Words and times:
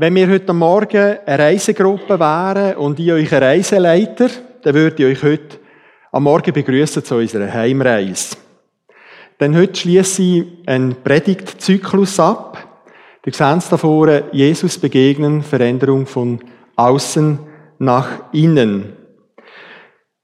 Wenn 0.00 0.14
wir 0.14 0.28
heute 0.28 0.52
Morgen 0.52 1.18
eine 1.26 1.38
Reisegruppe 1.40 2.20
wären 2.20 2.76
und 2.76 3.00
ich 3.00 3.10
euch 3.10 3.34
ein 3.34 3.42
Reiseleiter, 3.42 4.30
dann 4.62 4.72
würde 4.72 5.02
ich 5.02 5.18
euch 5.18 5.22
heute 5.24 5.58
am 6.12 6.22
Morgen 6.22 6.52
begrüßen 6.52 7.04
zu 7.04 7.16
unserer 7.16 7.52
Heimreise. 7.52 8.36
Denn 9.40 9.56
heute 9.56 9.74
schließe 9.74 10.22
ich 10.22 10.44
einen 10.66 11.02
Predigtzyklus 11.02 12.20
ab. 12.20 12.84
Ihr 13.26 13.32
seht 13.32 13.58
es 13.58 13.68
da 13.70 13.76
vorne, 13.76 14.26
Jesus 14.30 14.78
begegnen, 14.78 15.42
Veränderung 15.42 16.06
von 16.06 16.44
außen 16.76 17.40
nach 17.80 18.32
innen. 18.32 18.92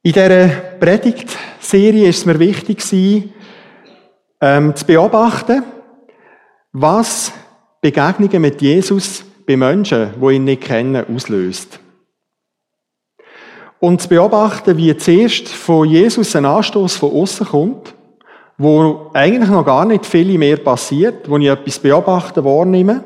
In 0.04 0.12
dieser 0.12 0.46
Predigtserie 0.78 2.10
ist 2.10 2.18
es 2.18 2.26
mir 2.26 2.38
wichtig 2.38 2.80
ähm, 4.40 4.76
zu 4.76 4.86
beobachten, 4.86 5.64
was 6.70 7.32
Begegnungen 7.80 8.40
mit 8.40 8.62
Jesus 8.62 9.23
bei 9.46 9.56
Menschen, 9.56 10.10
die 10.20 10.34
ihn 10.34 10.44
nicht 10.44 10.62
kennen, 10.62 11.04
auslöst. 11.14 11.80
Und 13.80 14.00
zu 14.00 14.08
beobachten, 14.08 14.76
wie 14.76 14.96
zuerst 14.96 15.48
von 15.48 15.88
Jesus 15.88 16.34
ein 16.34 16.46
Anstoß 16.46 16.96
von 16.96 17.12
außen 17.12 17.46
kommt, 17.46 17.94
wo 18.56 19.10
eigentlich 19.12 19.50
noch 19.50 19.66
gar 19.66 19.84
nicht 19.84 20.06
viel 20.06 20.38
mehr 20.38 20.56
passiert, 20.56 21.28
wo 21.28 21.36
ich 21.36 21.48
etwas 21.48 21.78
beobachte, 21.78 22.44
wahrnehme, 22.44 23.04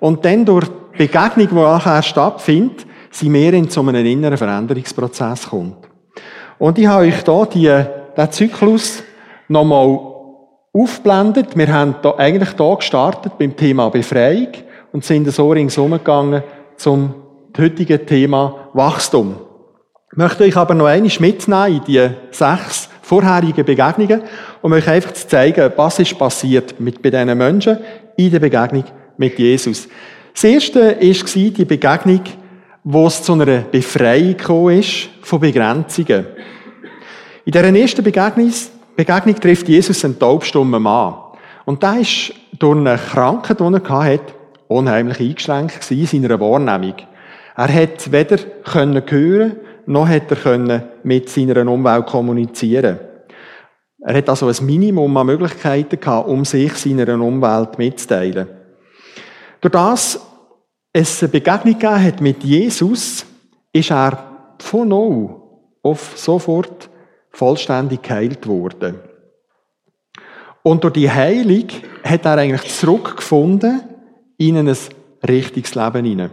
und 0.00 0.24
dann 0.24 0.44
durch 0.44 0.66
die 0.98 1.06
Begegnung, 1.06 1.48
die 1.48 1.54
nachher 1.54 2.02
stattfindet, 2.02 2.86
sie 3.10 3.28
mehr 3.28 3.52
in 3.52 3.68
so 3.68 3.80
einen 3.80 4.06
inneren 4.06 4.36
Veränderungsprozess 4.36 5.48
kommt. 5.48 5.76
Und 6.58 6.78
ich 6.78 6.86
habe 6.86 7.04
euch 7.04 7.22
hier 7.24 7.46
die, 7.46 8.16
den 8.16 8.32
Zyklus 8.32 9.02
nochmal 9.48 9.98
aufblendet. 10.72 11.56
Wir 11.56 11.72
haben 11.72 11.96
da 12.02 12.14
eigentlich 12.16 12.52
da 12.52 12.74
gestartet 12.74 13.38
beim 13.38 13.56
Thema 13.56 13.88
Befreiung 13.90 14.48
und 14.96 15.04
sind 15.04 15.30
so 15.30 15.50
ringsum 15.50 15.90
gegangen 15.90 16.42
zum 16.78 17.12
heutigen 17.58 18.06
Thema 18.06 18.70
Wachstum. 18.72 19.36
Ich 20.10 20.16
möchte 20.16 20.44
euch 20.44 20.56
aber 20.56 20.72
noch 20.72 20.86
einmal 20.86 21.12
mitnehmen 21.20 21.74
in 21.74 21.84
die 21.84 22.08
sechs 22.30 22.88
vorherigen 23.02 23.66
Begegnungen, 23.66 24.22
um 24.62 24.72
euch 24.72 24.88
einfach 24.88 25.12
zu 25.12 25.28
zeigen, 25.28 25.70
was 25.76 25.98
ist 25.98 26.18
passiert 26.18 26.80
mit 26.80 27.04
diesen 27.04 27.36
Menschen 27.36 27.76
in 28.16 28.30
der 28.30 28.40
Begegnung 28.40 28.84
mit 29.18 29.38
Jesus. 29.38 29.86
Das 30.32 30.44
erste 30.44 30.80
war 30.80 31.50
die 31.50 31.64
Begegnung, 31.66 32.22
wo 32.82 33.06
es 33.06 33.22
zu 33.22 33.34
einer 33.34 33.64
Befreiung 33.70 34.34
gekommen 34.34 34.78
ist 34.78 35.10
von 35.20 35.40
Begrenzungen. 35.40 36.24
In 37.44 37.52
dieser 37.52 37.76
ersten 37.76 38.02
Begegnung, 38.02 38.50
Begegnung 38.96 39.38
trifft 39.38 39.68
Jesus 39.68 40.02
einen 40.06 40.18
taubstummen 40.18 40.82
Mann. 40.82 41.16
Und 41.66 41.82
der 41.82 41.98
ist 41.98 42.32
durch 42.58 42.78
eine 42.78 42.96
Krankheit, 42.96 43.60
die 43.60 43.62
er 43.62 44.04
hatte, 44.04 44.35
unheimlich 44.68 45.20
eingeschränkt 45.20 45.90
in 45.90 46.06
seiner 46.06 46.40
Wahrnehmung. 46.40 46.94
Er 47.56 47.72
hat 47.72 48.12
weder 48.12 48.38
können 48.64 49.02
hören, 49.08 49.56
noch 49.86 50.08
hat 50.08 50.30
er 50.30 50.36
können 50.36 50.82
mit 51.02 51.28
seiner 51.28 51.66
Umwelt 51.66 52.06
kommunizieren. 52.06 52.98
Er 54.00 54.16
hat 54.16 54.28
also 54.28 54.48
ein 54.48 54.66
Minimum 54.66 55.16
an 55.16 55.26
Möglichkeiten 55.26 55.98
gehabt, 55.98 56.28
um 56.28 56.44
sich 56.44 56.74
seiner 56.74 57.12
Umwelt 57.14 57.78
mitzuteilen. 57.78 58.48
Durch 59.60 59.72
das 59.72 60.20
es 60.92 61.22
eine 61.22 61.30
Begegnung 61.30 61.78
gegeben 61.78 62.02
hat 62.02 62.20
mit 62.20 62.42
Jesus, 62.42 63.26
ist 63.72 63.90
er 63.90 64.54
von 64.58 64.88
null 64.88 65.42
auf 65.82 66.12
sofort 66.16 66.88
vollständig 67.30 68.02
geheilt 68.02 68.46
worden. 68.46 69.00
Und 70.62 70.82
durch 70.82 70.94
die 70.94 71.10
Heilung 71.10 71.66
hat 72.02 72.24
er 72.24 72.38
eigentlich 72.38 72.74
zurückgefunden 72.74 73.82
in 74.38 74.56
ein 74.56 74.76
richtiges 75.26 75.74
Leben 75.74 76.04
hinein. 76.04 76.30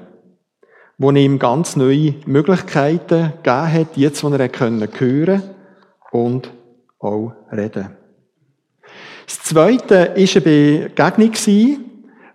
Wo 0.98 1.12
ihm 1.12 1.40
ganz 1.40 1.76
neue 1.76 2.16
Möglichkeiten 2.26 3.34
gegeben 3.44 3.73
hat, 3.73 3.98
jetzt, 3.98 4.23
wo 4.23 4.30
er 4.30 4.50
hören 4.50 5.44
und 6.12 6.52
auch 7.00 7.33
reden. 7.52 7.89
Das 9.26 9.42
zweite 9.44 9.95
war 9.95 10.16
eine 10.16 10.42
Begegnung, 10.42 11.32
die 11.32 11.80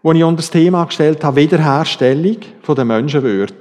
ich 0.03 0.25
unter 0.25 0.37
das 0.37 0.51
Thema 0.51 0.85
gestellt 0.85 1.23
habe, 1.23 1.37
Wiederherstellung 1.37 2.39
der 2.67 2.85
Menschenwürde. 2.85 3.55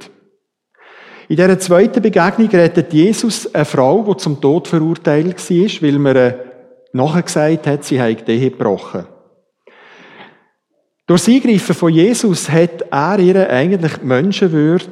In 1.29 1.35
dieser 1.35 1.59
zweiten 1.59 2.01
Begegnung 2.01 2.49
rettet 2.49 2.93
Jesus 2.93 3.53
eine 3.53 3.65
Frau, 3.65 4.01
die 4.03 4.17
zum 4.17 4.39
Tod 4.39 4.67
verurteilt 4.67 5.37
war, 5.37 5.81
weil 5.81 5.99
man 5.99 6.35
nachher 6.93 7.21
gesagt 7.21 7.67
hat, 7.67 7.83
sie 7.83 8.01
habe 8.01 8.15
die 8.15 8.31
Ehe 8.31 8.51
gebrochen. 8.51 9.05
Durch 11.07 11.23
das 11.23 11.33
Eingreifen 11.33 11.73
von 11.73 11.93
Jesus 11.93 12.49
hat 12.49 12.81
er 12.91 13.19
ihr 13.19 13.49
eigentlich 13.49 13.93
die 13.93 14.05
Menschenwürde 14.05 14.85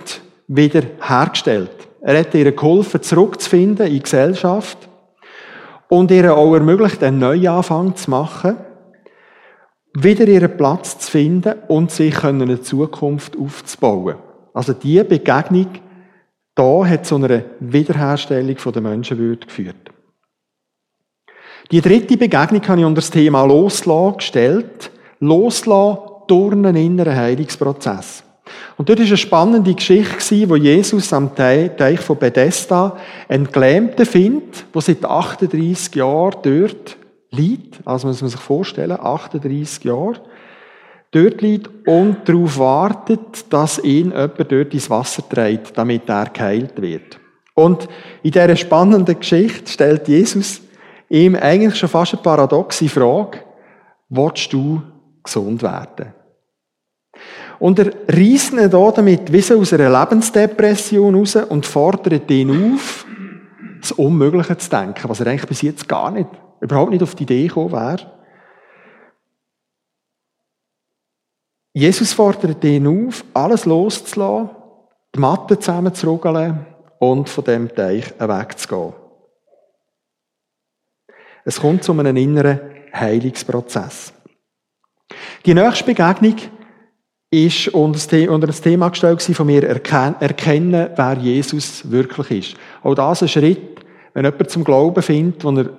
wieder 0.47 0.81
hergestellt. 1.01 1.89
Er 2.01 2.19
hat 2.19 2.33
ihr 2.33 2.53
geholfen, 2.53 3.01
zurückzufinden 3.01 3.87
in 3.87 3.93
die 3.93 3.99
Gesellschaft 3.99 4.77
und 5.89 6.11
ihr 6.11 6.33
auch 6.33 6.53
ermöglicht, 6.53 7.03
einen 7.03 7.19
Neuanfang 7.19 7.97
zu 7.97 8.11
machen, 8.11 8.55
wieder 9.93 10.25
ihren 10.25 10.55
Platz 10.55 10.99
zu 10.99 11.11
finden 11.11 11.55
und 11.67 11.91
sich 11.91 12.23
eine 12.23 12.61
Zukunft 12.61 13.37
aufzubauen. 13.37 14.15
Also 14.53 14.71
die 14.71 15.03
Begegnung 15.03 15.67
da 16.55 16.85
hat 16.85 17.05
zu 17.05 17.15
einer 17.15 17.43
Wiederherstellung 17.59 18.55
der 18.73 18.81
Menschenwürde 18.81 19.45
geführt. 19.45 19.91
Die 21.71 21.81
dritte 21.81 22.15
Begegnung 22.15 22.65
habe 22.65 22.79
ich 22.79 22.85
unter 22.85 23.01
das 23.01 23.11
Thema 23.11 23.43
Loslassen 23.43 24.17
gestellt. 24.17 24.91
Loslassen 25.19 25.97
durch 26.27 26.53
einen 26.53 26.75
inneren 26.75 27.15
Heilungsprozess. 27.15 28.23
Und 28.77 28.89
dort 28.89 28.99
war 28.99 29.05
eine 29.05 29.17
spannende 29.17 29.73
Geschichte, 29.73 30.49
wo 30.49 30.55
Jesus 30.55 31.11
am 31.13 31.35
Teich 31.35 31.99
von 31.99 32.17
Bethesda 32.17 32.97
einen 33.27 33.51
Gelähmten 33.51 34.05
findet, 34.05 34.65
der 34.73 34.81
seit 34.81 35.03
38 35.03 35.95
Jahren 35.95 36.35
dort 36.43 36.97
liegt. 37.31 37.79
Also 37.85 38.07
muss 38.07 38.21
man 38.21 38.29
sich 38.29 38.39
vorstellen, 38.39 38.99
38 38.99 39.83
Jahre 39.83 40.21
dort 41.11 41.41
liegt 41.41 41.69
und 41.87 42.27
darauf 42.27 42.59
wartet, 42.59 43.51
dass 43.51 43.79
ihn 43.79 44.11
jemand 44.11 44.51
dort 44.51 44.73
ins 44.73 44.89
Wasser 44.89 45.27
trägt, 45.27 45.77
damit 45.77 46.09
er 46.09 46.25
geheilt 46.25 46.81
wird. 46.81 47.19
Und 47.53 47.87
in 48.21 48.31
dieser 48.31 48.55
spannenden 48.57 49.17
Geschichte 49.17 49.71
stellt 49.71 50.07
Jesus 50.07 50.61
ihm 51.07 51.35
eigentlich 51.35 51.75
schon 51.75 51.87
fast 51.89 52.13
eine 52.13 52.21
paradoxe 52.21 52.89
Frage, 52.89 53.39
willst 54.09 54.51
du 54.51 54.81
gesund 55.25 55.61
werden? 55.61 56.13
Und 57.59 57.79
er 57.79 57.93
reißt 58.07 58.53
ihn 58.53 58.69
da 58.69 58.91
damit 58.91 59.31
wie 59.31 59.53
aus 59.53 59.73
einer 59.73 59.99
Lebensdepression 59.99 61.15
raus 61.15 61.35
und 61.35 61.65
fordert 61.65 62.29
ihn 62.29 62.75
auf, 62.75 63.05
das 63.79 63.91
Unmögliche 63.93 64.57
zu 64.57 64.69
denken, 64.69 65.07
was 65.09 65.19
er 65.19 65.27
eigentlich 65.27 65.47
bis 65.47 65.61
jetzt 65.61 65.87
gar 65.87 66.11
nicht, 66.11 66.29
überhaupt 66.59 66.91
nicht 66.91 67.03
auf 67.03 67.15
die 67.15 67.23
Idee 67.23 67.47
gekommen 67.47 67.71
wäre. 67.71 68.11
Jesus 71.73 72.13
fordert 72.13 72.63
ihn 72.63 72.87
auf, 72.87 73.23
alles 73.33 73.65
loszulassen, 73.65 74.49
die 75.13 75.19
Matte 75.19 75.59
zusammenzurugeln 75.59 76.65
und 76.99 77.29
von 77.29 77.43
dem 77.43 77.73
Teich 77.73 78.13
wegzugehen. 78.19 78.93
Es 81.43 81.59
kommt 81.59 81.83
zu 81.83 81.91
einem 81.91 82.17
inneren 82.17 82.59
Heilungsprozess. 82.93 84.14
Die 85.45 85.53
nächste 85.53 85.83
Begegnung 85.83 86.35
ist 87.29 87.67
unter 87.67 88.47
das 88.47 88.61
Thema 88.61 88.89
gestellt 88.89 89.21
von 89.21 89.45
mir, 89.45 89.63
erkennen, 89.63 90.89
wer 90.95 91.17
Jesus 91.21 91.91
wirklich 91.91 92.49
ist. 92.49 92.57
Auch 92.81 92.95
das 92.95 93.21
ein 93.21 93.27
Schritt, 93.27 93.85
wenn 94.15 94.25
jemand 94.25 94.49
zum 94.49 94.63
Glauben 94.63 95.03
findet, 95.03 95.43
wo 95.43 95.51
er 95.51 95.69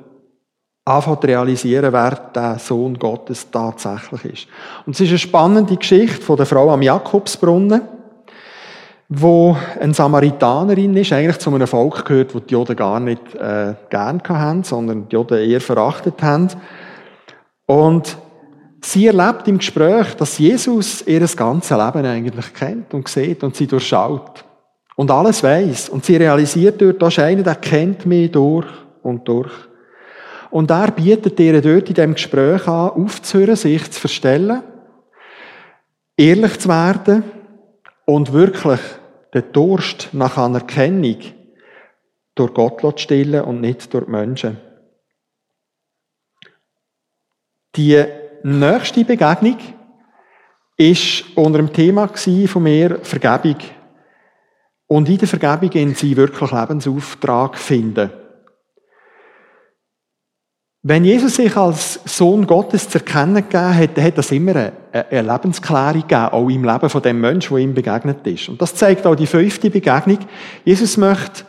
anfängt 0.85 1.23
zu 1.23 1.27
realisieren, 1.27 1.93
wer 1.93 2.11
der 2.33 2.61
Sohn 2.61 2.97
Gottes 2.97 3.51
tatsächlich 3.51 4.25
ist. 4.25 4.49
Und 4.87 4.95
es 4.95 5.01
ist 5.01 5.09
eine 5.09 5.19
spannende 5.19 5.77
Geschichte 5.77 6.23
von 6.23 6.37
der 6.37 6.47
Frau 6.47 6.71
am 6.71 6.83
Jakobsbrunnen, 6.83 7.83
wo 9.09 9.57
eine 9.81 9.95
Samaritanerin 9.95 10.97
ist, 10.97 11.13
eigentlich 11.13 11.39
zu 11.39 11.53
einem 11.53 11.67
Volk 11.67 12.05
gehört, 12.05 12.37
wo 12.37 12.39
die 12.39 12.53
Juden 12.53 12.77
gar 12.77 13.01
nicht 13.01 13.35
äh, 13.35 13.75
gern 13.91 14.23
haben, 14.29 14.63
sondern 14.63 15.09
die 15.09 15.15
Juden 15.15 15.39
eher 15.39 15.61
verachtet 15.61 16.23
haben. 16.23 16.51
Und 17.67 18.17
sie 18.81 19.07
erlebt 19.07 19.49
im 19.49 19.59
Gespräch, 19.59 20.15
dass 20.15 20.39
Jesus 20.39 21.07
ihr 21.07 21.27
ganzes 21.27 21.71
Leben 21.71 22.07
eigentlich 22.07 22.53
kennt 22.53 22.95
und 22.95 23.09
sieht 23.09 23.43
und 23.43 23.57
sie 23.57 23.67
durchschaut. 23.67 24.45
Und 24.97 25.11
alles 25.11 25.43
weiß. 25.43 25.91
Und 25.91 26.05
sie 26.05 26.17
realisiert 26.17 26.81
dort, 26.81 27.03
da 27.03 27.23
einer, 27.23 27.43
der 27.43 27.57
kennt 27.57 28.07
mich 28.07 28.33
durch 28.33 28.67
und 29.03 29.27
durch. 29.29 29.53
Und 30.51 30.71
er 30.71 30.91
bietet 30.91 31.39
ihr 31.39 31.61
dort 31.61 31.89
in 31.89 31.95
diesem 31.95 32.15
Gespräch 32.15 32.67
an, 32.67 32.91
aufzuhören, 32.91 33.57
sich 33.57 33.91
zu 33.91 34.01
verstellen, 34.01 34.63
ehrlich 36.17 36.59
zu 36.59 36.69
werden 36.69 37.25
und 38.07 38.33
wirklich 38.33 38.81
den 39.35 39.53
Durst 39.53 40.09
nach 40.13 40.39
Anerkennung 40.39 41.19
durch 42.35 42.55
Gott 42.55 42.81
zu 42.81 42.93
stillen 42.97 43.45
und 43.45 43.61
nicht 43.61 43.93
durch 43.93 44.05
die 44.05 44.11
Menschen. 44.11 44.59
Die 47.75 48.03
nächste 48.43 49.05
Begegnung 49.05 49.59
ist 50.77 51.25
unter 51.37 51.59
dem 51.59 51.73
Thema 51.73 52.09
von 52.09 52.63
mir 52.63 52.99
Vergebung. 53.03 53.57
Und 54.89 55.09
in 55.09 55.19
der 55.19 55.29
Vergebung 55.29 55.73
in 55.73 55.95
sie 55.95 56.17
wirklich 56.17 56.51
Lebensauftrag 56.51 57.57
finden. 57.57 58.11
Wenn 60.89 61.05
Jesus 61.05 61.35
sich 61.35 61.57
als 61.57 61.99
Sohn 62.05 62.47
Gottes 62.47 62.89
zu 62.89 62.99
erkennen 62.99 63.35
gegeben 63.35 63.77
hat, 63.77 63.99
dann 63.99 64.05
hat 64.05 64.19
das 64.19 64.31
immer 64.31 64.55
eine, 64.55 64.73
eine 64.93 65.33
Lebensklärung 65.33 66.03
gegeben, 66.03 66.29
auch 66.29 66.49
im 66.49 66.63
Leben 66.63 66.89
von 66.89 67.03
dem 67.03 67.21
Menschen, 67.21 67.55
der 67.55 67.65
ihm 67.65 67.75
begegnet 67.75 68.25
ist. 68.25 68.49
Und 68.49 68.63
das 68.63 68.77
zeigt 68.77 69.05
auch 69.05 69.17
die 69.17 69.27
fünfte 69.27 69.69
Begegnung. 69.69 70.19
Jesus 70.65 70.97
möchte 70.97 71.43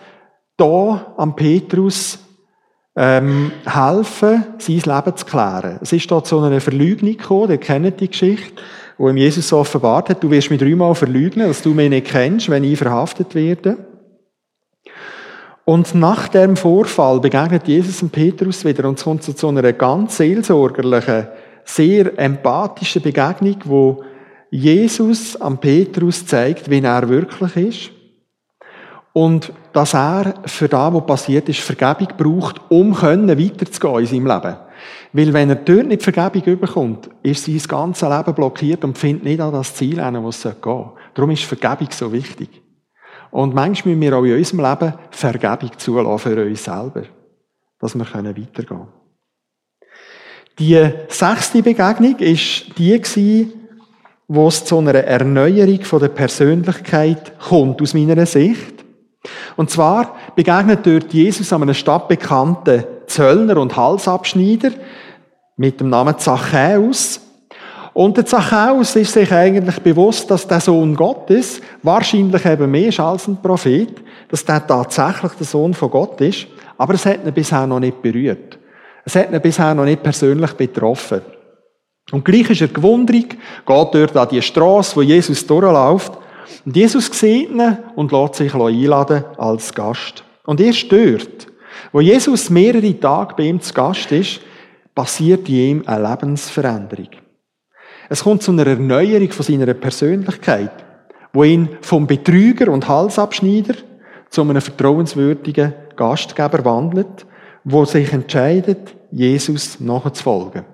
da 0.57 1.13
am 1.17 1.35
Petrus 1.35 2.17
ähm, 2.99 3.51
helfen, 3.63 4.43
sein 4.57 4.81
Leben 4.83 5.15
zu 5.15 5.25
klären. 5.25 5.77
Es 5.81 5.93
ist 5.93 6.11
da 6.11 6.23
zu 6.23 6.39
einer 6.39 6.59
Verleugnung 6.59 7.15
gekommen, 7.15 7.51
ihr 7.51 7.59
kennt 7.59 7.99
die 7.99 8.09
Geschichte, 8.09 8.61
wo 8.97 9.07
ihm 9.07 9.17
Jesus 9.17 9.47
so 9.47 9.59
offenbart 9.59 10.09
hat, 10.09 10.23
du 10.23 10.31
wirst 10.31 10.49
mich 10.49 10.59
dreimal 10.59 10.95
verleugnen, 10.95 11.47
dass 11.47 11.61
du 11.61 11.75
mich 11.75 11.91
nicht 11.91 12.07
kennst, 12.07 12.49
wenn 12.49 12.63
ich 12.63 12.79
verhaftet 12.79 13.35
werde. 13.35 13.77
Und 15.63 15.93
nach 15.93 16.27
dem 16.29 16.55
Vorfall 16.55 17.19
begegnet 17.19 17.67
Jesus 17.67 18.01
und 18.01 18.11
Petrus 18.11 18.65
wieder 18.65 18.89
und 18.89 18.97
es 18.97 19.03
kommt 19.03 19.23
zu 19.23 19.47
einer 19.47 19.73
ganz 19.73 20.17
seelsorgerlichen, 20.17 21.27
sehr 21.65 22.17
empathischen 22.17 23.03
Begegnung, 23.03 23.57
wo 23.65 24.03
Jesus 24.49 25.39
am 25.39 25.59
Petrus 25.59 26.25
zeigt, 26.25 26.69
wie 26.71 26.81
er 26.81 27.09
wirklich 27.09 27.57
ist. 27.57 27.96
Und 29.17 29.51
dass 29.73 29.95
er 29.95 30.35
für 30.45 30.69
das, 30.69 30.93
was 30.93 31.05
passiert 31.07 31.49
ist, 31.49 31.61
Vergebung 31.61 32.09
braucht, 32.15 32.61
um 32.69 32.93
weiterzugehen 33.39 33.99
in 34.01 34.05
seinem 34.05 34.27
Leben. 34.27 34.57
Weil 35.11 35.33
wenn 35.33 35.49
er 35.49 35.55
dort 35.55 35.87
nicht 35.87 36.03
Vergebung 36.03 36.43
überkommt, 36.43 37.09
ist 37.23 37.45
sein 37.45 37.57
ganzes 37.67 38.07
Leben 38.07 38.35
blockiert 38.35 38.83
und 38.83 38.95
findet 38.95 39.23
nicht 39.23 39.41
an 39.41 39.53
das 39.53 39.73
Ziel 39.73 40.05
hin, 40.05 40.21
wo 40.21 40.29
es 40.29 40.43
gehen 40.43 40.53
soll. 40.63 40.91
Darum 41.15 41.31
ist 41.31 41.45
Vergebung 41.45 41.87
so 41.89 42.13
wichtig. 42.13 42.61
Und 43.31 43.55
manchmal 43.55 43.95
müssen 43.95 44.11
wir 44.11 44.17
auch 44.19 44.23
in 44.23 44.37
unserem 44.37 44.59
Leben 44.59 44.93
Vergebung 45.09 45.71
zulassen 45.79 46.19
für 46.19 46.45
uns 46.45 46.63
selber, 46.63 47.01
dass 47.79 47.95
wir 47.95 48.05
weitergehen 48.05 48.67
können. 48.67 48.87
Die 50.59 50.91
sechste 51.07 51.63
Begegnung 51.63 52.17
ist 52.19 52.77
die 52.77 52.93
wo 54.27 54.47
es 54.47 54.63
zu 54.63 54.77
einer 54.77 54.93
Erneuerung 54.93 55.79
der 55.99 56.09
Persönlichkeit 56.09 57.39
kommt, 57.39 57.81
aus 57.81 57.95
meiner 57.95 58.23
Sicht. 58.27 58.76
Und 59.55 59.69
zwar 59.69 60.15
begegnet 60.35 60.85
dort 60.85 61.13
Jesus 61.13 61.53
einem 61.53 61.73
stadtbekannten 61.73 62.83
Zöllner 63.07 63.57
und 63.57 63.75
Halsabschneider 63.75 64.71
mit 65.55 65.79
dem 65.79 65.89
Namen 65.89 66.17
Zachäus. 66.17 67.21
Und 67.93 68.15
der 68.15 68.25
Zachäus 68.25 68.95
ist 68.95 69.13
sich 69.13 69.31
eigentlich 69.31 69.79
bewusst, 69.79 70.29
dass 70.29 70.47
der 70.47 70.59
Sohn 70.59 70.95
Gottes 70.95 71.61
wahrscheinlich 71.81 72.45
eben 72.45 72.69
mehr 72.69 72.89
ist 72.89 72.99
als 72.99 73.27
ein 73.27 73.41
Prophet, 73.41 73.89
dass 74.29 74.45
der 74.45 74.65
tatsächlich 74.65 75.31
der 75.33 75.47
Sohn 75.47 75.73
von 75.73 75.89
Gott 75.89 76.21
ist, 76.21 76.47
aber 76.77 76.93
es 76.93 77.05
hat 77.05 77.25
ihn 77.25 77.33
bisher 77.33 77.65
noch 77.65 77.79
nicht 77.79 78.01
berührt. 78.01 78.59
Es 79.03 79.15
hat 79.15 79.31
ihn 79.31 79.41
bisher 79.41 79.73
noch 79.73 79.85
nicht 79.85 80.03
persönlich 80.03 80.51
betroffen. 80.53 81.21
Und 82.11 82.23
gleich 82.23 82.49
ist 82.49 82.61
er 82.61 82.67
gewundrig, 82.67 83.29
geht 83.29 83.37
dort 83.65 84.15
an 84.15 84.29
die 84.29 84.41
Straße, 84.41 84.95
wo 84.95 85.01
Jesus 85.01 85.45
durchläuft, 85.45 86.13
und 86.65 86.75
Jesus 86.75 87.07
sieht 87.07 87.49
ihn 87.49 87.77
und 87.95 88.11
lässt 88.11 88.35
sich 88.35 88.53
einladen 88.53 89.23
als 89.37 89.73
Gast. 89.73 90.23
Und 90.45 90.59
erst 90.59 90.91
dort, 90.91 91.47
wo 91.91 92.01
Jesus 92.01 92.49
mehrere 92.49 92.99
Tage 92.99 93.35
bei 93.35 93.43
ihm 93.43 93.61
zu 93.61 93.73
Gast 93.73 94.11
ist, 94.11 94.41
passiert 94.95 95.47
ihm 95.49 95.83
eine 95.85 96.09
Lebensveränderung. 96.09 97.09
Es 98.09 98.23
kommt 98.23 98.41
zu 98.41 98.51
einer 98.51 98.67
Erneuerung 98.67 99.31
von 99.31 99.45
seiner 99.45 99.73
Persönlichkeit, 99.73 100.71
wo 101.33 101.43
ihn 101.43 101.69
vom 101.81 102.07
Betrüger 102.07 102.71
und 102.71 102.87
Halsabschneider 102.87 103.75
zu 104.29 104.41
einem 104.41 104.61
vertrauenswürdigen 104.61 105.73
Gastgeber 105.95 106.63
wandelt, 106.65 107.25
wo 107.63 107.85
sich 107.85 108.11
entscheidet, 108.13 108.95
Jesus 109.11 109.79
nachzufolgen. 109.79 110.65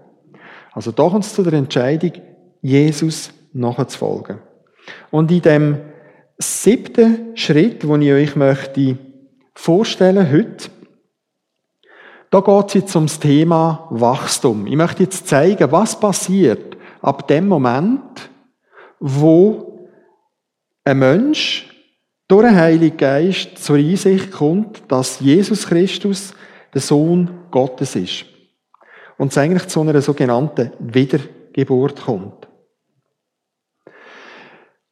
Also 0.72 0.92
kommt 0.92 1.26
es 1.26 1.34
zu 1.34 1.44
der 1.44 1.54
Entscheidung, 1.54 2.14
Jesus 2.62 3.32
nachzufolgen. 3.52 4.40
Und 5.12 5.32
in 5.32 5.42
dem 5.42 5.78
siebten 6.38 7.36
Schritt, 7.36 7.84
den 7.84 8.02
ich 8.02 8.12
euch 8.12 8.36
möchte 8.36 8.98
vorstellen 9.54 10.32
heute, 10.32 10.70
da 12.30 12.40
geht 12.40 12.68
es 12.68 12.74
jetzt 12.74 12.96
ums 12.96 13.20
Thema 13.20 13.88
Wachstum. 13.92 14.66
Ich 14.66 14.76
möchte 14.76 15.04
jetzt 15.04 15.28
zeigen, 15.28 15.72
was 15.72 16.00
passiert, 16.00 16.78
ab 17.02 17.28
dem 17.28 17.48
Moment, 17.48 18.30
wo 19.00 19.88
ein 20.84 20.98
Mensch 20.98 21.70
durch 22.28 22.48
den 22.48 22.56
Heiligen 22.56 22.98
Geist 22.98 23.64
zur 23.64 23.76
Einsicht 23.76 24.32
kommt, 24.32 24.82
dass 24.88 25.20
Jesus 25.20 25.68
Christus 25.68 26.34
der 26.74 26.82
Sohn 26.82 27.30
Gottes 27.52 27.96
ist. 27.96 28.26
Und 29.18 29.32
es 29.32 29.38
eigentlich 29.38 29.68
zu 29.68 29.82
einer 29.82 30.02
sogenannten 30.02 30.72
Wiedergeburt 30.80 32.02
kommt. 32.02 32.48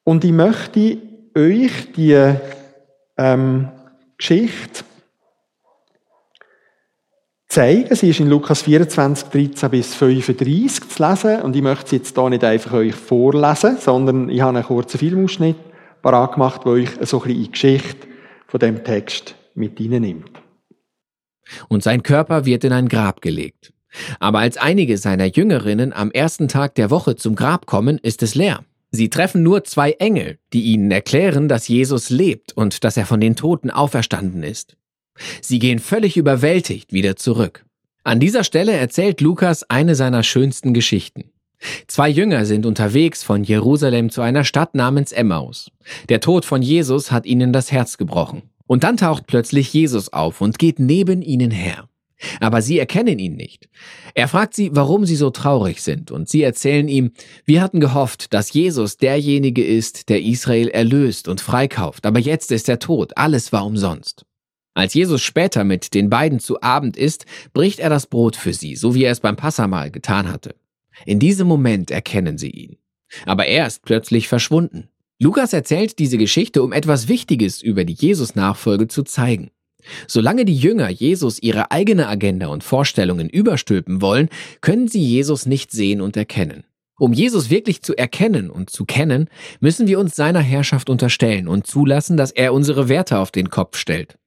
Und 0.04 0.24
ich 0.24 0.32
möchte 0.32 0.98
euch 1.38 1.92
die 1.96 2.36
ähm, 3.18 3.70
Geschichte 4.18 4.84
zeigen. 7.48 7.96
Sie 7.96 8.10
ist 8.10 8.20
in 8.20 8.28
Lukas 8.28 8.64
24, 8.64 9.30
13 9.30 9.70
bis 9.70 9.94
35 9.96 10.90
zu 10.90 11.04
lesen. 11.04 11.42
Und 11.42 11.56
ich 11.56 11.62
möchte 11.62 11.90
sie 11.90 11.96
jetzt 11.98 12.16
hier 12.16 12.30
nicht 12.30 12.44
einfach 12.44 12.74
euch 12.74 12.96
vorlesen, 12.96 13.78
sondern 13.78 14.30
ich 14.30 14.42
habe 14.42 14.58
einen 14.58 14.66
kurzen 14.66 14.98
Filmausschnitt 14.98 15.58
parat 16.02 16.34
gemacht, 16.34 16.62
der 16.66 16.72
euch 16.72 16.90
so 17.02 17.22
ein 17.22 17.24
bisschen 17.24 17.30
in 17.30 17.44
die 17.44 17.52
Geschichte 17.52 18.08
von 18.48 18.60
dem 18.60 18.84
Text 18.84 19.36
mit 19.54 19.80
nimmt. 19.80 20.32
Und 21.68 21.84
sein 21.84 22.04
Körper 22.04 22.46
wird 22.46 22.64
in 22.64 22.74
ein 22.74 22.88
Grab 22.88 23.22
gelegt. 23.22 23.74
Aber 24.20 24.40
als 24.40 24.58
einige 24.58 24.98
seiner 24.98 25.26
Jüngerinnen 25.26 25.92
am 25.92 26.12
ersten 26.12 26.48
Tag 26.48 26.76
der 26.76 26.90
Woche 26.90 27.18
zum 27.18 27.36
Grab 27.36 27.66
kommen, 27.66 27.98
ist 27.98 28.24
es 28.24 28.36
leer. 28.36 28.64
Sie 28.92 29.10
treffen 29.10 29.42
nur 29.42 29.64
zwei 29.64 29.94
Engel, 29.94 30.38
die 30.52 30.64
ihnen 30.64 30.92
erklären, 30.92 31.48
dass 31.48 31.70
Jesus 31.70 32.10
lebt 32.10 32.52
und 32.54 32.84
dass 32.84 32.98
er 32.98 33.06
von 33.06 33.22
den 33.22 33.38
Toten 33.38 33.72
auferstanden 33.72 34.44
ist. 34.44 34.76
Sie 35.42 35.60
gehen 35.60 35.80
völlig 35.80 36.18
überwältigt 36.18 36.92
wieder 36.92 37.16
zurück. 37.16 37.66
An 38.04 38.20
dieser 38.20 38.44
Stelle 38.44 38.74
erzählt 38.74 39.22
Lukas 39.22 39.70
eine 39.70 39.96
seiner 39.96 40.24
schönsten 40.24 40.74
Geschichten. 40.74 41.26
Zwei 41.88 42.10
Jünger 42.10 42.46
sind 42.46 42.66
unterwegs 42.66 43.24
von 43.24 43.44
Jerusalem 43.44 44.10
zu 44.10 44.22
einer 44.22 44.44
Stadt 44.44 44.76
namens 44.76 45.12
Emmaus. 45.12 45.72
Der 46.10 46.20
Tod 46.20 46.44
von 46.44 46.62
Jesus 46.62 47.12
hat 47.12 47.26
ihnen 47.26 47.54
das 47.54 47.72
Herz 47.72 47.98
gebrochen. 47.98 48.42
Und 48.66 48.84
dann 48.84 48.98
taucht 48.98 49.28
plötzlich 49.28 49.72
Jesus 49.74 50.12
auf 50.12 50.42
und 50.42 50.58
geht 50.58 50.80
neben 50.80 51.22
ihnen 51.22 51.52
her. 51.52 51.88
Aber 52.40 52.62
sie 52.62 52.80
erkennen 52.80 53.20
ihn 53.20 53.36
nicht. 53.36 53.70
Er 54.14 54.28
fragt 54.28 54.54
sie, 54.54 54.70
warum 54.74 55.06
sie 55.06 55.16
so 55.16 55.30
traurig 55.30 55.82
sind, 55.82 56.12
und 56.12 56.30
sie 56.30 56.44
erzählen 56.44 56.88
ihm, 56.88 57.12
wir 57.46 57.62
hatten 57.62 57.80
gehofft, 57.80 58.34
dass 58.34 58.54
Jesus 58.54 58.98
derjenige 58.98 59.64
ist, 59.64 60.10
der 60.10 60.22
Israel 60.22 60.68
erlöst 60.68 61.28
und 61.28 61.42
freikauft, 61.42 62.06
aber 62.06 62.20
jetzt 62.20 62.52
ist 62.52 62.70
er 62.70 62.80
tot, 62.80 63.18
alles 63.18 63.52
war 63.52 63.66
umsonst. 63.66 64.26
Als 64.74 64.94
Jesus 64.94 65.22
später 65.22 65.64
mit 65.64 65.94
den 65.94 66.10
beiden 66.10 66.40
zu 66.40 66.62
Abend 66.62 66.96
isst, 66.96 67.26
bricht 67.54 67.80
er 67.80 67.90
das 67.90 68.08
Brot 68.08 68.36
für 68.36 68.54
sie, 68.54 68.76
so 68.76 68.96
wie 68.96 69.04
er 69.04 69.12
es 69.12 69.20
beim 69.20 69.36
Passamal 69.36 69.92
getan 69.92 70.32
hatte. 70.32 70.56
In 71.06 71.20
diesem 71.20 71.48
Moment 71.48 71.92
erkennen 71.92 72.38
sie 72.38 72.52
ihn. 72.52 72.78
Aber 73.26 73.46
er 73.48 73.68
ist 73.68 73.84
plötzlich 73.84 74.28
verschwunden. 74.28 74.88
Lukas 75.20 75.54
erzählt 75.54 76.00
diese 76.00 76.18
Geschichte, 76.18 76.64
um 76.64 76.72
etwas 76.72 77.08
Wichtiges 77.08 77.62
über 77.62 77.84
die 77.84 77.94
Jesus-Nachfolge 77.94 78.88
zu 78.88 79.04
zeigen. 79.04 79.52
Solange 80.08 80.46
die 80.46 80.56
Jünger 80.56 80.90
Jesus 80.90 81.42
ihre 81.42 81.72
eigene 81.72 82.08
Agenda 82.08 82.48
und 82.48 82.64
Vorstellungen 82.64 83.30
überstülpen 83.30 84.02
wollen, 84.02 84.30
können 84.62 84.88
sie 84.88 85.02
Jesus 85.02 85.46
nicht 85.46 85.72
sehen 85.72 86.02
und 86.02 86.18
erkennen. 86.18 86.64
Um 87.00 87.14
Jesus 87.14 87.50
wirklich 87.50 87.82
zu 87.82 87.98
erkennen 87.98 88.52
und 88.52 88.70
zu 88.70 88.86
kennen, 88.86 89.28
müssen 89.60 89.88
wir 89.88 90.00
uns 90.00 90.16
seiner 90.16 90.42
Herrschaft 90.42 90.88
unterstellen 90.90 91.48
und 91.48 91.66
zulassen, 91.66 92.16
dass 92.16 92.32
er 92.32 92.54
unsere 92.54 92.90
Werte 92.90 93.18
auf 93.18 93.32
den 93.32 93.50
Kopf 93.50 93.78
stellt. 93.78 94.18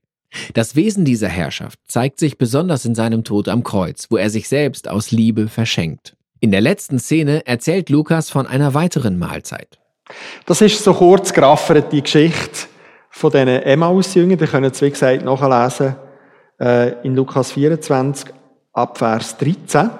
Das 0.54 0.74
Wesen 0.74 1.04
dieser 1.04 1.28
Herrschaft 1.28 1.78
zeigt 1.86 2.18
sich 2.18 2.36
besonders 2.36 2.84
in 2.84 2.96
seinem 2.96 3.22
Tod 3.22 3.48
am 3.48 3.62
Kreuz, 3.62 4.08
wo 4.10 4.16
er 4.16 4.28
sich 4.28 4.48
selbst 4.48 4.88
aus 4.88 5.12
Liebe 5.12 5.46
verschenkt. 5.46 6.16
In 6.40 6.50
der 6.50 6.60
letzten 6.60 6.98
Szene 6.98 7.46
erzählt 7.46 7.90
Lukas 7.90 8.30
von 8.30 8.46
einer 8.46 8.74
weiteren 8.74 9.18
Mahlzeit. 9.18 9.78
Das 10.44 10.60
ist 10.60 10.82
so 10.82 10.94
kurz 10.94 11.32
geraffert 11.32 11.92
die 11.92 12.02
Geschichte 12.02 12.66
von 13.14 13.30
diesen 13.30 13.48
Emmaus-Jüngern. 13.48 14.38
Die 14.38 14.46
können 14.46 14.72
es, 14.72 14.82
wie 14.82 14.90
gesagt, 14.90 15.24
nachlesen 15.24 15.94
äh, 16.60 17.00
in 17.06 17.14
Lukas 17.14 17.52
24 17.52 18.34
ab 18.72 18.98
Vers 18.98 19.38
13. 19.38 19.90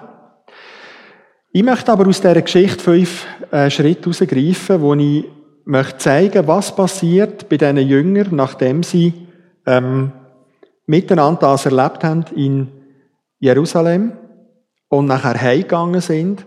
Ich 1.53 1.63
möchte 1.63 1.93
aber 1.93 2.09
aus 2.09 2.21
dieser 2.21 2.43
Geschichte 2.43 2.83
fünf 2.83 3.25
äh, 3.53 3.71
Schritte 3.71 4.11
herausgreifen, 4.11 4.81
wo 4.81 4.95
ich 4.95 5.27
möchte 5.65 5.99
zeigen, 5.99 6.49
was 6.49 6.75
passiert 6.75 7.49
bei 7.49 7.57
diesen 7.57 7.79
Jüngern, 7.79 8.35
nachdem 8.35 8.83
sie 8.83 9.15
ähm, 9.65 10.11
miteinander 10.87 11.41
das 11.43 11.67
erlebt 11.67 12.03
haben 12.03 12.25
in 12.35 12.69
Jerusalem 13.39 14.13
und 14.89 15.07
nachher 15.07 15.41
heimgegangen 15.41 16.01
sind 16.01 16.45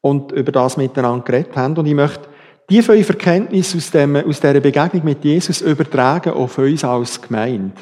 und 0.00 0.30
über 0.30 0.52
das 0.52 0.76
miteinander 0.76 1.24
geredet 1.24 1.56
haben. 1.56 1.76
Und 1.76 1.86
ich 1.86 1.94
möchte 1.94 2.31
die 2.72 2.82
fünf 2.82 3.06
Erkenntnisse 3.10 3.76
aus, 3.76 3.90
dem, 3.90 4.16
aus 4.16 4.40
dieser 4.40 4.60
Begegnung 4.60 5.04
mit 5.04 5.22
Jesus 5.22 5.60
übertragen 5.60 6.32
auf 6.32 6.56
uns 6.56 6.82
als 6.84 7.20
Gemeinde. 7.20 7.74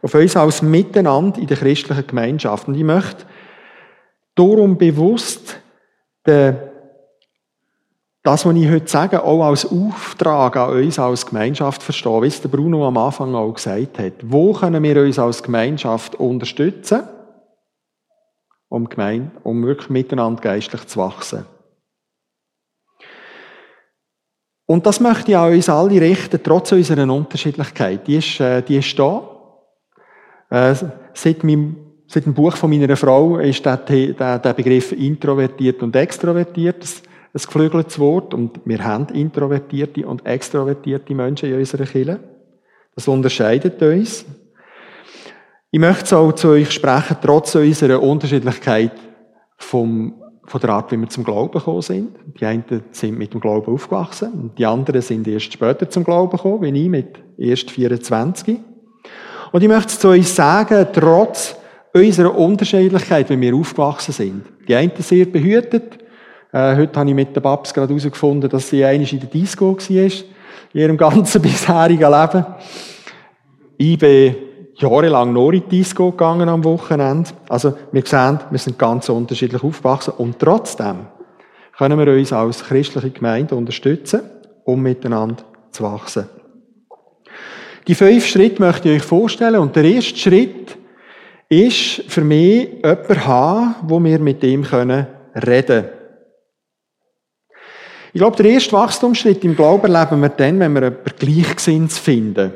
Auf 0.00 0.14
uns 0.14 0.34
als 0.34 0.62
Miteinander 0.62 1.38
in 1.38 1.46
der 1.46 1.58
christlichen 1.58 2.06
Gemeinschaft. 2.06 2.68
Und 2.68 2.74
ich 2.74 2.84
möchte 2.84 3.26
darum 4.34 4.78
bewusst 4.78 5.60
den, 6.26 6.56
das, 8.22 8.46
was 8.46 8.56
ich 8.56 8.70
heute 8.70 8.88
sage, 8.88 9.22
auch 9.22 9.44
als 9.44 9.66
Auftrag 9.66 10.56
an 10.56 10.70
uns 10.70 10.98
als 10.98 11.26
Gemeinschaft 11.26 11.82
verstehen, 11.82 12.22
wie 12.22 12.28
es 12.28 12.40
der 12.40 12.48
Bruno 12.48 12.86
am 12.86 12.96
Anfang 12.96 13.34
auch 13.34 13.52
gesagt 13.52 13.98
hat. 13.98 14.14
Wo 14.22 14.54
können 14.54 14.82
wir 14.82 15.02
uns 15.02 15.18
als 15.18 15.42
Gemeinschaft 15.42 16.14
unterstützen, 16.14 17.02
um, 18.70 18.88
Gemeinde, 18.88 19.32
um 19.42 19.66
wirklich 19.66 19.90
miteinander 19.90 20.40
geistlich 20.40 20.86
zu 20.86 20.98
wachsen? 20.98 21.44
Und 24.70 24.84
das 24.84 25.00
möchte 25.00 25.30
ich 25.30 25.36
an 25.36 25.50
uns 25.50 25.70
alle 25.70 25.98
richten, 25.98 26.42
trotz 26.42 26.72
unserer 26.72 27.10
Unterschiedlichkeit. 27.10 28.06
Die 28.06 28.16
ist, 28.16 28.38
äh, 28.38 28.60
die 28.60 28.76
ist 28.76 28.98
da. 28.98 29.26
Äh, 30.50 30.74
seit, 31.14 31.42
meinem, 31.42 31.76
seit 32.06 32.26
dem 32.26 32.34
Buch 32.34 32.54
von 32.54 32.68
meiner 32.68 32.94
Frau 32.94 33.38
ist 33.38 33.64
der, 33.64 33.78
der, 33.78 34.38
der 34.38 34.52
Begriff 34.52 34.92
introvertiert 34.92 35.82
und 35.82 35.96
extrovertiert 35.96 36.82
ein, 36.82 36.88
ein 37.32 37.40
geflügeltes 37.42 37.98
Wort. 37.98 38.34
Und 38.34 38.60
wir 38.66 38.84
haben 38.84 39.08
introvertierte 39.14 40.06
und 40.06 40.26
extrovertierte 40.26 41.14
Menschen 41.14 41.48
in 41.48 41.58
unserer 41.58 41.86
Kirche. 41.86 42.20
Das 42.94 43.08
unterscheidet 43.08 43.80
uns. 43.80 44.26
Ich 45.70 45.80
möchte 45.80 46.04
so 46.04 46.30
zu 46.32 46.48
euch 46.48 46.70
sprechen, 46.72 47.16
trotz 47.22 47.54
unserer 47.54 48.02
Unterschiedlichkeit 48.02 48.92
vom 49.56 50.22
von 50.48 50.60
der 50.60 50.70
Art, 50.70 50.90
wie 50.90 50.96
wir 50.96 51.08
zum 51.08 51.24
Glauben 51.24 51.52
gekommen 51.52 51.82
sind. 51.82 52.16
Die 52.40 52.46
einen 52.46 52.64
sind 52.90 53.18
mit 53.18 53.34
dem 53.34 53.40
Glauben 53.40 53.72
aufgewachsen 53.72 54.32
und 54.32 54.58
die 54.58 54.64
anderen 54.64 55.02
sind 55.02 55.28
erst 55.28 55.52
später 55.52 55.88
zum 55.90 56.04
Glauben 56.04 56.30
gekommen, 56.36 56.62
wie 56.62 56.82
ich 56.82 56.88
mit 56.88 57.18
erst 57.36 57.70
24. 57.70 58.58
Und 59.52 59.62
ich 59.62 59.68
möchte 59.68 59.98
zu 59.98 60.08
euch 60.08 60.28
sagen, 60.28 60.86
trotz 60.92 61.56
unserer 61.92 62.36
Unterschiedlichkeit, 62.36 63.28
wie 63.30 63.40
wir 63.40 63.54
aufgewachsen 63.54 64.12
sind. 64.12 64.42
Die 64.66 64.74
einen 64.74 64.92
sehr 64.98 65.26
behütet. 65.26 65.98
Äh, 66.52 66.76
heute 66.76 66.98
habe 66.98 67.10
ich 67.10 67.14
mit 67.14 67.36
den 67.36 67.42
Babs 67.42 67.74
gerade 67.74 67.88
herausgefunden, 67.88 68.48
dass 68.48 68.70
sie 68.70 68.84
eigentlich 68.84 69.12
in 69.12 69.20
der 69.20 69.28
Disco 69.28 69.76
war, 69.76 69.88
in 69.88 70.10
ihrem 70.72 70.96
ganzen 70.96 71.42
bisherigen 71.42 72.10
Leben. 72.10 72.46
Ich 73.76 73.98
bin 73.98 74.36
jahrelang 74.78 75.32
nur 75.32 75.52
in 75.52 75.62
die 75.68 75.78
Disco 75.78 76.10
gegangen 76.10 76.48
am 76.48 76.64
Wochenende. 76.64 77.30
Also, 77.48 77.74
wir 77.92 78.06
sehen, 78.06 78.40
wir 78.50 78.58
sind 78.58 78.78
ganz 78.78 79.08
unterschiedlich 79.08 79.62
aufgewachsen 79.62 80.14
und 80.18 80.38
trotzdem 80.38 81.06
können 81.76 81.98
wir 81.98 82.12
uns 82.12 82.32
als 82.32 82.64
christliche 82.64 83.10
Gemeinde 83.10 83.54
unterstützen, 83.54 84.22
um 84.64 84.82
miteinander 84.82 85.44
zu 85.70 85.84
wachsen. 85.84 86.28
Die 87.86 87.94
fünf 87.94 88.26
Schritte 88.26 88.60
möchte 88.60 88.88
ich 88.88 89.00
euch 89.00 89.06
vorstellen 89.06 89.56
und 89.56 89.74
der 89.74 89.84
erste 89.84 90.18
Schritt 90.18 90.76
ist 91.48 92.04
für 92.08 92.22
mich 92.22 92.68
jemanden 92.84 93.26
haben, 93.26 93.74
wo 93.82 94.02
wir 94.02 94.18
mit 94.18 94.42
ihm 94.44 94.62
können 94.62 95.06
reden 95.34 95.86
Ich 98.12 98.18
glaube, 98.18 98.36
der 98.36 98.46
erste 98.52 98.72
Wachstumsschritt 98.72 99.42
im 99.44 99.56
Glauben 99.56 99.94
erleben 99.94 100.20
wir 100.20 100.28
dann, 100.28 100.60
wenn 100.60 100.74
wir 100.74 100.82
jemanden 100.82 101.12
Gleichgesinns 101.18 101.98
finden, 101.98 102.52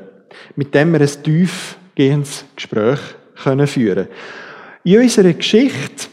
mit 0.57 0.75
dem 0.75 0.93
wir 0.93 1.00
ein 1.00 1.23
tief 1.23 1.79
gehendes 1.95 2.45
Gespräch 2.57 3.01
können 3.43 3.67
führen 3.67 4.09
In 4.85 5.01
unserer 5.01 5.33
Geschichte 5.33 6.09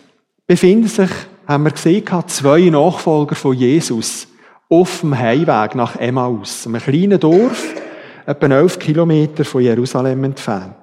befinden 0.48 0.88
sich, 0.88 1.10
haben 1.48 1.64
wir 1.64 1.72
gesehen, 1.72 2.06
zwei 2.28 2.70
Nachfolger 2.70 3.36
von 3.36 3.56
Jesus 3.56 4.28
auf 4.70 5.02
dem 5.02 5.18
Heimweg 5.18 5.76
nach 5.76 5.96
Emmaus, 5.96 6.68
einem 6.68 6.82
kleinen 6.82 7.20
Dorf, 7.20 7.74
etwa 8.26 8.48
elf 8.48 8.78
Kilometer 8.78 9.44
von 9.44 9.64
Jerusalem 9.64 10.24
entfernt. 10.24 10.76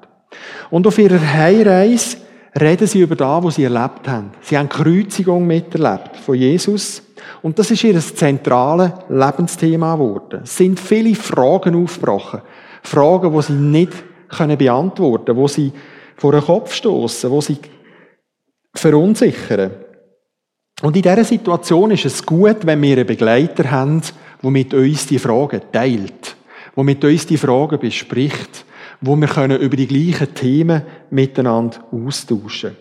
Und 0.71 0.87
auf 0.87 0.99
ihrer 0.99 1.21
Heimreise 1.21 2.17
reden 2.61 2.87
sie 2.87 3.03
über 3.03 3.15
das, 3.15 3.45
was 3.45 3.55
sie 3.55 3.65
erlebt 3.65 4.09
haben. 4.09 4.33
Sie 4.41 4.59
haben 4.59 4.69
die 4.69 4.77
Kreuzigung 4.77 5.47
miterlebt 5.47 6.17
von 6.17 6.35
Jesus. 6.35 7.03
Und 7.43 7.59
das 7.59 7.71
ist 7.71 7.85
ihr 7.85 7.99
zentrales 8.01 8.91
Lebensthema 9.09 9.95
geworden. 9.95 10.41
Es 10.45 10.57
sind 10.57 10.81
viele 10.81 11.15
Fragen 11.15 11.81
aufgebrochen. 11.83 12.43
Fragen, 12.83 13.33
die 13.33 13.43
sie 13.43 13.53
nicht 13.53 13.93
können 14.29 14.59
beantworten 14.59 15.37
wo 15.37 15.49
sie 15.49 15.73
vor 16.17 16.33
den 16.33 16.43
Kopf 16.43 16.73
stoßen, 16.73 17.31
wo 17.31 17.41
sie 17.41 17.59
verunsichern. 18.75 19.73
Und 20.83 20.97
in 20.97 21.03
dieser 21.03 21.25
Situation 21.25 21.91
ist 21.91 22.05
es 22.05 22.25
gut, 22.25 22.67
wenn 22.67 22.83
wir 22.83 22.97
einen 22.97 23.07
Begleiter 23.07 23.71
haben, 23.71 24.03
der 24.43 24.51
mit 24.51 24.75
uns 24.75 25.07
die 25.07 25.19
Fragen 25.19 25.63
teilt, 25.73 26.37
der 26.77 26.85
mit 26.85 27.05
uns 27.05 27.27
die 27.27 27.39
Fragen 27.39 27.79
bespricht, 27.79 28.65
wo 29.01 29.17
wir 29.17 29.29
können 29.29 29.61
über 29.61 29.77
die 29.77 29.87
gleichen 29.87 30.35
Themen 30.35 30.83
miteinander 31.11 31.79
austauschen 31.91 32.77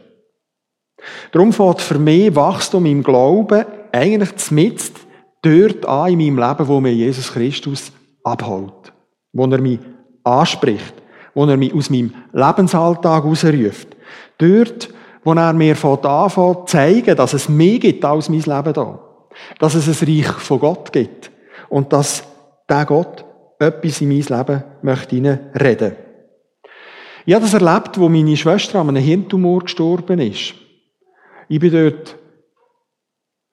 Darum 1.32 1.54
fängt 1.54 1.82
für 1.82 2.00
mich 2.00 2.36
Wachstum 2.36 2.86
im 2.86 3.04
Glauben 3.04 3.66
eigentlich 3.92 4.36
zumindest 4.38 4.98
dort 5.42 5.86
an 5.86 6.12
in 6.12 6.36
meinem 6.36 6.50
Leben, 6.50 6.68
wo 6.68 6.80
mir 6.80 6.94
Jesus 6.94 7.32
Christus 7.32 7.92
abholt, 8.24 8.94
wo 9.34 9.46
er 9.46 9.62
mich 9.62 9.80
anspricht, 10.24 10.94
wo 11.36 11.46
er 11.46 11.58
mich 11.58 11.74
aus 11.76 11.92
meinem 11.92 12.16
Lebensalltag 12.32 13.24
herausruft. 13.24 13.90
Dort, 14.40 14.90
wo 15.24 15.34
er 15.34 15.54
mir 15.54 15.76
von 15.76 16.04
anfängt 16.04 16.70
zu 16.70 16.78
zeigen, 16.78 17.16
dass 17.16 17.34
es 17.34 17.50
mehr 17.50 17.78
gibt 17.78 18.04
als 18.04 18.30
mein 18.30 18.40
Leben 18.40 18.74
da. 18.74 19.00
Dass 19.60 19.76
es 19.76 19.88
ein 19.88 20.08
Reich 20.08 20.32
von 20.32 20.60
Gott 20.60 20.92
gibt. 20.92 21.30
Und 21.70 21.94
dass 21.94 22.24
der 22.70 22.86
Gott 22.86 23.26
etwas 23.60 24.02
in 24.02 24.10
mein 24.10 24.22
Leben 24.22 24.64
möchte 24.82 25.40
reden. 25.60 25.96
Ich 27.26 27.34
habe 27.34 27.44
das 27.44 27.54
erlebt, 27.54 28.00
wo 28.00 28.08
meine 28.08 28.38
Schwester 28.38 28.80
an 28.80 28.90
einem 28.90 29.04
Hirntumor 29.04 29.62
gestorben 29.62 30.20
ist. 30.20 30.54
Ich 31.50 31.60
bin 31.60 31.72
dort, 31.72 32.16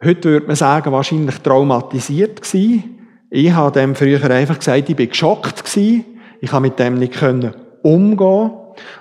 heute 0.05 0.31
würde 0.31 0.47
man 0.47 0.57
sagen, 0.57 0.93
wahrscheinlich 0.93 1.39
traumatisiert 1.39 2.43
gewesen. 2.43 2.99
Ich 3.31 3.51
habe 3.53 3.73
dem 3.73 3.95
früher 3.95 4.23
einfach 4.31 4.59
gesagt, 4.59 4.89
ich 4.91 4.97
bin 4.97 5.09
geschockt 5.09 5.65
gewesen. 5.65 6.05
Ich 6.41 6.53
habe 6.53 6.63
mit 6.63 6.79
dem 6.79 6.99
nicht 6.99 7.15
können 7.15 7.55
umgehen. 7.83 8.51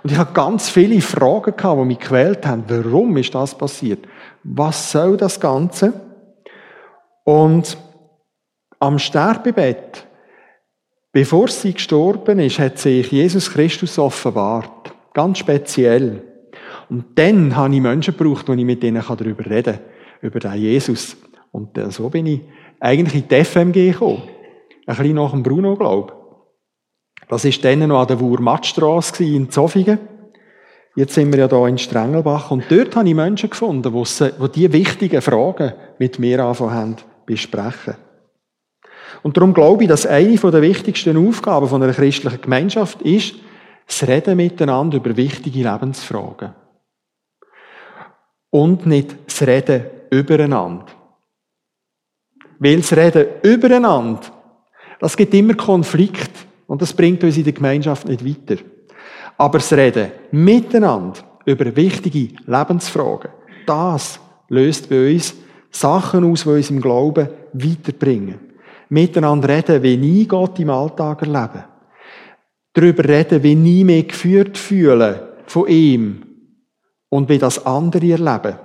Und 0.04 0.12
ich 0.12 0.18
habe 0.18 0.34
ganz 0.34 0.70
viele 0.70 1.02
Fragen 1.02 1.56
gehabt, 1.56 1.80
die 1.80 1.86
mich 1.86 2.00
quält 2.00 2.46
haben. 2.46 2.66
Warum 2.68 3.16
ist 3.18 3.34
das 3.34 3.58
passiert? 3.58 4.06
Was 4.44 4.92
soll 4.92 5.18
das 5.18 5.40
Ganze? 5.40 5.94
Und 7.24 7.78
am 8.80 8.98
Sterbebett, 9.00 10.06
bevor 11.12 11.48
sie 11.48 11.74
gestorben 11.74 12.40
ist, 12.40 12.60
hat 12.60 12.80
sich 12.80 13.12
Jesus 13.12 13.52
Christus 13.52 14.00
offenbart. 14.00 14.94
Ganz 15.14 15.38
speziell. 15.38 16.24
Und 16.90 17.06
dann 17.16 17.56
habe 17.56 17.74
ich 17.74 17.82
Menschen 17.82 18.18
gebraucht, 18.18 18.50
wo 18.50 18.54
ich 18.54 18.66
mit 18.66 18.84
denen 18.84 19.04
darüber 19.08 19.46
reden 19.46 19.76
kann. 19.76 19.84
Über 20.22 20.40
den 20.40 20.56
Jesus. 20.56 21.18
Und 21.52 21.78
so 21.92 22.10
bin 22.10 22.26
ich 22.26 22.42
eigentlich 22.80 23.24
in 23.24 23.28
die 23.28 23.44
FMG 23.44 23.92
gekommen. 23.92 24.24
Ein 24.86 24.96
bisschen 24.96 25.16
nach 25.16 25.32
dem 25.32 25.44
Bruno, 25.44 25.76
glaube 25.76 26.14
ich. 26.14 26.21
Das 27.32 27.46
war 27.46 27.52
dann 27.62 27.88
noch 27.88 28.02
an 28.02 28.08
der 28.08 28.20
Wurmattstrasse 28.20 29.24
in 29.24 29.50
Zofingen. 29.50 30.00
Jetzt 30.98 31.14
sind 31.14 31.32
wir 31.32 31.40
ja 31.40 31.48
hier 31.48 31.66
in 31.68 31.78
Strengelbach. 31.78 32.52
Und 32.52 32.66
dort 32.70 32.94
habe 32.98 33.08
ich 33.08 33.16
Menschen 33.16 33.50
gefunden, 33.50 33.94
die 33.94 34.50
diese 34.50 34.74
wichtigen 34.74 35.22
Fragen 35.22 35.72
mit 35.98 36.20
mir 36.20 36.44
anfangen 36.44 36.74
haben 36.74 36.96
besprechen. 37.26 37.96
Und 39.24 39.38
darum 39.38 39.54
glaube 39.54 39.84
ich, 39.84 39.90
dass 39.90 40.06
eine 40.06 40.36
der 40.36 40.62
wichtigsten 40.62 41.26
Aufgaben 41.26 41.70
von 41.70 41.82
einer 41.82 41.94
christlichen 41.94 42.42
Gemeinschaft 42.42 43.02
ist, 43.02 43.36
das 43.88 44.06
Reden 44.06 44.36
miteinander 44.36 44.98
über 44.98 45.16
wichtige 45.16 45.72
Lebensfragen. 45.72 46.54
Und 48.50 48.86
nicht 48.86 49.16
das 49.26 49.42
Reden 49.48 49.86
übereinander. 50.10 50.88
Weil 52.60 52.82
das 52.82 52.92
Reden 52.92 53.26
übereinander, 53.44 54.20
das 55.00 55.16
gibt 55.16 55.34
immer 55.34 55.54
Konflikt. 55.54 56.51
Und 56.72 56.82
das 56.82 56.94
bringt 56.94 57.22
uns 57.22 57.36
in 57.36 57.44
der 57.44 57.52
Gemeinschaft 57.52 58.08
nicht 58.08 58.26
weiter. 58.26 58.64
Aber 59.38 59.58
das 59.58 59.74
Reden 59.74 60.10
miteinander 60.32 61.20
über 61.44 61.76
wichtige 61.76 62.34
Lebensfragen, 62.46 63.30
das 63.66 64.22
löst 64.48 64.88
bei 64.88 65.12
uns 65.12 65.36
Sachen 65.70 66.24
aus, 66.24 66.44
die 66.44 66.50
uns 66.50 66.70
im 66.70 66.80
Glauben 66.80 67.28
weiterbringen. 67.52 68.40
Miteinander 68.88 69.50
reden, 69.50 69.84
wie 69.84 70.22
ich 70.22 70.30
Gott 70.30 70.58
im 70.60 70.70
Alltag 70.70 71.24
erlebe. 71.24 71.66
Darüber 72.72 73.04
reden, 73.04 73.44
wie 73.44 73.80
ich 73.80 73.86
mich 73.86 74.08
geführt 74.08 74.58
fühle 74.58 75.40
von 75.48 75.68
ihm 75.68 76.24
und 77.10 77.28
wie 77.28 77.38
das 77.38 77.66
andere 77.66 78.12
erleben. 78.12 78.56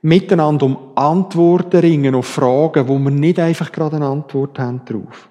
Miteinander 0.00 0.64
um 0.64 0.92
Antworten 0.94 1.80
ringen 1.80 2.14
auf 2.14 2.24
Fragen, 2.24 2.88
wo 2.88 2.98
wir 2.98 3.10
nicht 3.10 3.38
einfach 3.38 3.70
gerade 3.70 3.96
eine 3.96 4.06
Antwort 4.06 4.58
haben 4.58 4.82
drauf 4.86 5.29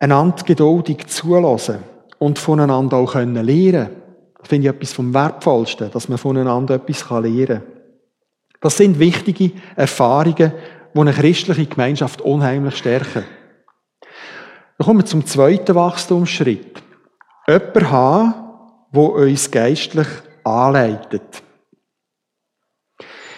einander 0.00 0.42
geduldig 0.44 1.06
zulassen 1.06 1.78
und 2.18 2.38
voneinander 2.38 2.96
auch 2.96 3.14
lernen 3.14 3.46
können. 3.46 3.90
Das 4.38 4.48
finde 4.48 4.68
ich 4.68 4.74
etwas 4.74 4.92
vom 4.92 5.14
Wertvollsten, 5.14 5.90
dass 5.92 6.08
man 6.08 6.18
voneinander 6.18 6.74
etwas 6.74 7.08
lernen 7.08 7.46
kann. 7.46 7.62
Das 8.60 8.76
sind 8.76 8.98
wichtige 8.98 9.52
Erfahrungen, 9.76 10.52
die 10.92 10.98
eine 10.98 11.12
christliche 11.12 11.66
Gemeinschaft 11.66 12.20
unheimlich 12.20 12.76
stärken. 12.76 13.24
Dann 14.78 14.86
kommen 14.86 15.00
wir 15.00 15.06
zum 15.06 15.24
zweiten 15.26 15.74
Wachstumsschritt. 15.74 16.82
Jemand 17.46 17.90
haben, 17.90 18.34
der 18.92 19.02
uns 19.02 19.50
geistlich 19.50 20.08
anleitet. 20.42 21.42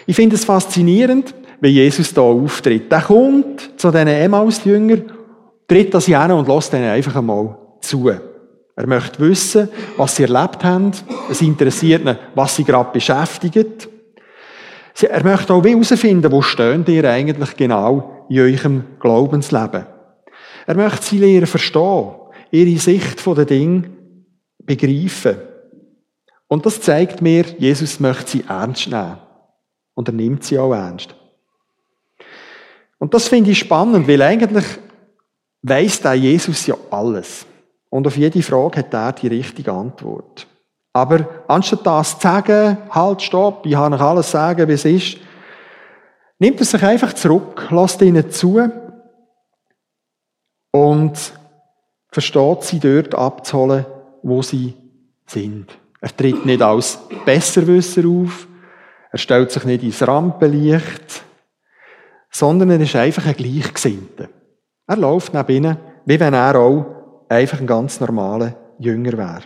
Ich 0.05 0.15
finde 0.15 0.35
es 0.35 0.45
faszinierend, 0.45 1.33
wie 1.61 1.69
Jesus 1.69 2.13
da 2.13 2.21
auftritt. 2.21 2.91
Der 2.91 3.01
kommt 3.01 3.79
zu 3.79 3.91
diesen 3.91 4.07
Emmaus-Jüngern, 4.07 5.11
tritt 5.73 5.91
das 5.91 6.05
hin 6.05 6.31
und 6.31 6.47
lässt 6.47 6.73
ihnen 6.73 6.83
einfach 6.83 7.15
einmal 7.15 7.57
zu. 7.81 8.07
Er 8.07 8.87
möchte 8.87 9.19
wissen, 9.19 9.69
was 9.97 10.15
sie 10.15 10.23
erlebt 10.23 10.63
haben. 10.63 10.91
Es 11.31 11.41
interessiert 11.41 12.05
ihn, 12.05 12.15
was 12.35 12.55
sie 12.55 12.63
gerade 12.63 12.91
beschäftigt. 12.91 13.89
Er 15.01 15.23
möchte 15.23 15.51
auch 15.51 15.65
herausfinden, 15.65 16.31
wo 16.31 16.43
stehen 16.43 16.85
ihr 16.87 17.09
eigentlich 17.09 17.57
genau 17.57 18.27
in 18.29 18.39
eurem 18.39 18.83
Glaubensleben. 18.99 19.87
Er 20.67 20.75
möchte 20.75 21.05
sie 21.05 21.17
lernen 21.17 21.47
verstehen, 21.47 22.11
ihre 22.51 22.79
Sicht 22.79 23.19
von 23.19 23.35
den 23.35 23.47
Dingen 23.47 24.25
begreifen. 24.59 25.37
Und 26.47 26.67
das 26.67 26.81
zeigt 26.81 27.19
mir, 27.23 27.45
Jesus 27.57 27.99
möchte 27.99 28.29
sie 28.29 28.43
ernst 28.47 28.87
nehmen. 28.87 29.17
Und 29.95 30.07
er 30.07 30.13
nimmt 30.13 30.43
sie 30.43 30.59
auch 30.59 30.73
ernst. 30.73 31.15
Und 32.99 33.15
das 33.15 33.27
finde 33.27 33.49
ich 33.49 33.59
spannend, 33.59 34.07
weil 34.07 34.21
eigentlich 34.21 34.65
weiss 35.63 36.01
der 36.01 36.13
Jesus 36.13 36.67
ja 36.67 36.75
alles. 36.91 37.45
Und 37.89 38.05
auf 38.05 38.17
jede 38.17 38.41
Frage 38.43 38.79
hat 38.79 38.93
er 38.93 39.13
die 39.13 39.27
richtige 39.27 39.71
Antwort. 39.71 40.47
Aber 40.93 41.27
anstatt 41.47 41.85
das 41.85 42.19
zu 42.19 42.21
sagen, 42.21 42.77
halt, 42.91 43.21
stopp, 43.21 43.65
ich 43.65 43.75
habe 43.75 43.95
euch 43.95 44.01
alles 44.01 44.31
sagen, 44.31 44.67
wie 44.67 44.73
es 44.73 44.85
ist, 44.85 45.17
nimmt 46.37 46.59
er 46.59 46.65
sich 46.65 46.83
einfach 46.83 47.13
zurück, 47.13 47.67
lässt 47.71 48.01
ihnen 48.01 48.29
zu 48.29 48.69
und 50.71 51.33
versteht 52.09 52.63
sie 52.63 52.79
dort 52.79 53.15
abzuholen, 53.15 53.85
wo 54.21 54.41
sie 54.41 54.75
sind. 55.25 55.67
Er 55.99 56.15
tritt 56.15 56.45
nicht 56.45 56.61
als 56.61 56.99
Besserwisser 57.25 58.07
auf, 58.07 58.47
er 59.11 59.17
stellt 59.17 59.51
sich 59.51 59.63
nicht 59.63 59.83
ins 59.83 60.05
Rampenlicht, 60.05 61.23
sondern 62.29 62.71
er 62.71 62.81
ist 62.81 62.95
einfach 62.95 63.25
ein 63.25 63.35
Gleichgesinnter. 63.35 64.27
Er 64.87 64.97
läuft 64.97 65.33
neben 65.33 65.51
ihnen, 65.51 65.77
wie 66.05 66.19
wenn 66.19 66.33
er 66.33 66.55
auch 66.55 66.85
einfach 67.29 67.59
ein 67.59 67.67
ganz 67.67 67.99
normaler 67.99 68.55
Jünger 68.79 69.17
wäre. 69.17 69.43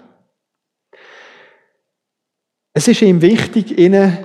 Es 2.73 2.87
ist 2.87 3.01
ihm 3.01 3.21
wichtig, 3.21 3.77
ihnen 3.77 4.17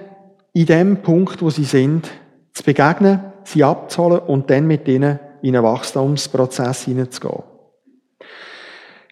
in 0.53 0.67
dem 0.67 1.03
Punkt, 1.03 1.41
wo 1.43 1.51
sie 1.51 1.65
sind, 1.65 2.11
zu 2.53 2.63
begegnen, 2.63 3.33
sie 3.45 3.65
abzuholen 3.65 4.21
und 4.21 4.51
dann 4.51 4.67
mit 4.67 4.87
ihnen 4.89 5.19
in 5.43 5.57
einen 5.57 5.65
Wachstumsprozess 5.65 6.85
hineinzugehen. 6.85 7.43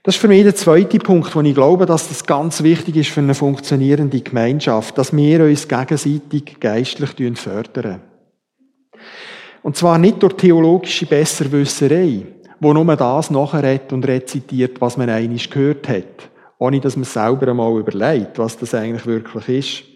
Das 0.02 0.14
ist 0.14 0.20
für 0.20 0.28
mich 0.28 0.42
der 0.44 0.54
zweite 0.54 0.98
Punkt, 0.98 1.34
wo 1.34 1.40
ich 1.42 1.54
glaube, 1.54 1.84
dass 1.84 2.08
das 2.08 2.24
ganz 2.24 2.62
wichtig 2.62 2.96
ist 2.96 3.10
für 3.10 3.20
eine 3.20 3.34
funktionierende 3.34 4.20
Gemeinschaft, 4.20 4.96
dass 4.96 5.14
wir 5.14 5.44
uns 5.44 5.68
gegenseitig 5.68 6.58
geistlich 6.58 7.10
fördern. 7.38 8.00
Und 9.62 9.76
zwar 9.76 9.98
nicht 9.98 10.22
durch 10.22 10.34
theologische 10.34 11.06
Besserwisserei, 11.06 12.26
wo 12.60 12.72
nur 12.72 12.96
das 12.96 13.30
nachredet 13.30 13.92
und 13.92 14.06
rezitiert, 14.06 14.80
was 14.80 14.96
man 14.96 15.10
eigentlich 15.10 15.50
gehört 15.50 15.88
hat, 15.88 16.30
ohne 16.58 16.80
dass 16.80 16.96
man 16.96 17.04
selber 17.04 17.48
einmal 17.48 17.78
überlegt, 17.78 18.38
was 18.38 18.56
das 18.56 18.74
eigentlich 18.74 19.06
wirklich 19.06 19.48
ist. 19.48 19.90